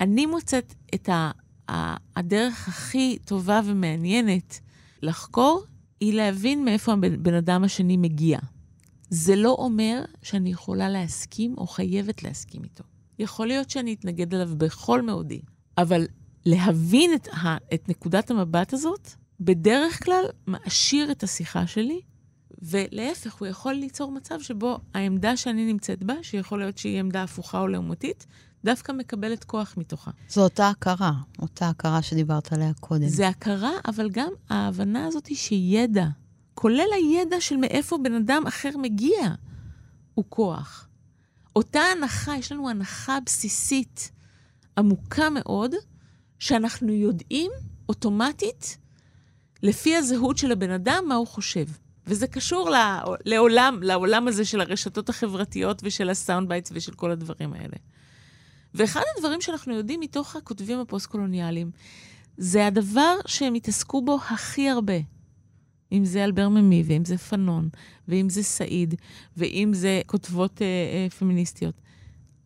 [0.00, 1.30] אני מוצאת את ה,
[1.70, 4.60] ה, הדרך הכי טובה ומעניינת
[5.02, 5.64] לחקור
[6.00, 8.38] היא להבין מאיפה הבן אדם השני מגיע.
[9.10, 12.84] זה לא אומר שאני יכולה להסכים או חייבת להסכים איתו.
[13.18, 15.40] יכול להיות שאני אתנגד אליו בכל מאודי,
[15.78, 16.06] אבל
[16.44, 19.10] להבין את, ה, את נקודת המבט הזאת,
[19.40, 22.00] בדרך כלל מעשיר את השיחה שלי,
[22.62, 27.60] ולהפך, הוא יכול ליצור מצב שבו העמדה שאני נמצאת בה, שיכול להיות שהיא עמדה הפוכה
[27.60, 28.26] או לעומתית,
[28.64, 30.10] דווקא מקבלת כוח מתוכה.
[30.28, 31.12] זו אותה הכרה,
[31.42, 33.08] אותה הכרה שדיברת עליה קודם.
[33.08, 36.06] זה הכרה, אבל גם ההבנה הזאת היא שידע,
[36.54, 39.34] כולל הידע של מאיפה בן אדם אחר מגיע,
[40.14, 40.88] הוא כוח.
[41.56, 44.10] אותה הנחה, יש לנו הנחה בסיסית
[44.78, 45.74] עמוקה מאוד,
[46.40, 47.50] שאנחנו יודעים
[47.88, 48.78] אוטומטית,
[49.62, 51.66] לפי הזהות של הבן אדם, מה הוא חושב.
[52.06, 52.70] וזה קשור
[53.24, 57.76] לעולם, לעולם הזה של הרשתות החברתיות ושל ה sound bites ושל כל הדברים האלה.
[58.74, 61.70] ואחד הדברים שאנחנו יודעים מתוך הכותבים הפוסט-קולוניאליים,
[62.36, 64.98] זה הדבר שהם התעסקו בו הכי הרבה.
[65.92, 67.68] אם זה אלבר ממי, ואם זה פנון,
[68.08, 68.94] ואם זה סעיד,
[69.36, 71.74] ואם זה כותבות אה, אה, פמיניסטיות.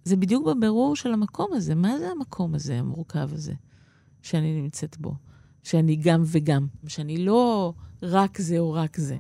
[0.04, 1.74] זה בדיוק בבירור של המקום הזה.
[1.74, 3.52] מה זה המקום הזה, המורכב הזה,
[4.24, 5.14] שאני נמצאת בו?
[5.62, 7.72] שאני גם וגם, שאני לא
[8.02, 9.16] רק זה או רק זה.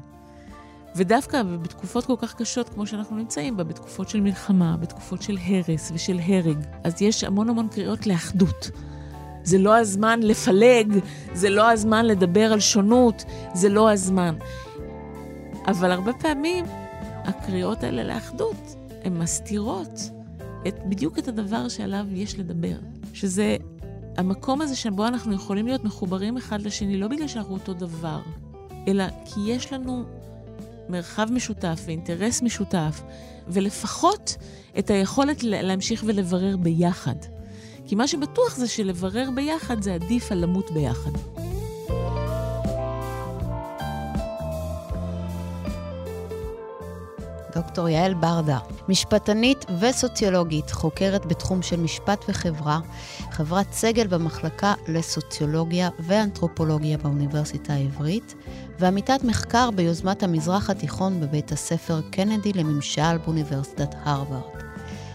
[0.96, 5.90] ודווקא בתקופות כל כך קשות כמו שאנחנו נמצאים בה, בתקופות של מלחמה, בתקופות של הרס
[5.94, 8.70] ושל הרג, אז יש המון המון קריאות לאחדות.
[9.44, 10.98] זה לא הזמן לפלג,
[11.34, 13.24] זה לא הזמן לדבר על שונות,
[13.54, 14.34] זה לא הזמן.
[15.66, 16.64] אבל הרבה פעמים
[17.24, 20.10] הקריאות האלה לאחדות, הן מסתירות
[20.68, 22.76] את, בדיוק את הדבר שעליו יש לדבר,
[23.12, 23.56] שזה
[24.16, 28.20] המקום הזה שבו אנחנו יכולים להיות מחוברים אחד לשני, לא בגלל שאנחנו אותו דבר,
[28.88, 30.04] אלא כי יש לנו
[30.88, 33.02] מרחב משותף ואינטרס משותף,
[33.48, 34.36] ולפחות
[34.78, 37.16] את היכולת להמשיך ולברר ביחד.
[37.86, 41.10] כי מה שבטוח זה שלברר ביחד זה עדיף על למות ביחד.
[47.54, 52.80] דוקטור יעל ברדה, משפטנית וסוציולוגית, חוקרת בתחום של משפט וחברה,
[53.30, 58.34] חברת סגל במחלקה לסוציולוגיה ואנתרופולוגיה באוניברסיטה העברית,
[58.78, 64.42] ועמיתת מחקר ביוזמת המזרח התיכון בבית הספר קנדי לממשל באוניברסיטת הרווארד.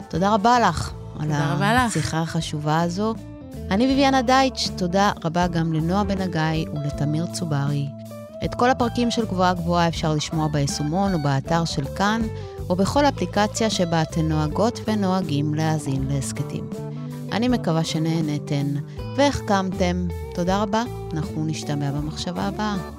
[0.10, 1.32] תודה רבה לך על
[1.78, 3.14] השיחה החשובה הזו.
[3.72, 7.88] אני ביביאנה דייטש, תודה רבה גם לנועה בן הגיא ולתמיר צוברי.
[8.46, 12.22] את כל הפרקים של גבוהה גבוהה אפשר לשמוע ביישומון או באתר של כאן,
[12.70, 16.70] או בכל אפליקציה שבה אתן נוהגות ונוהגים להאזין להסכתים.
[17.32, 18.68] אני מקווה שנהנתן
[19.18, 20.08] והחכמתם.
[20.34, 20.84] תודה רבה,
[21.14, 22.99] אנחנו נשתמע במחשבה הבאה.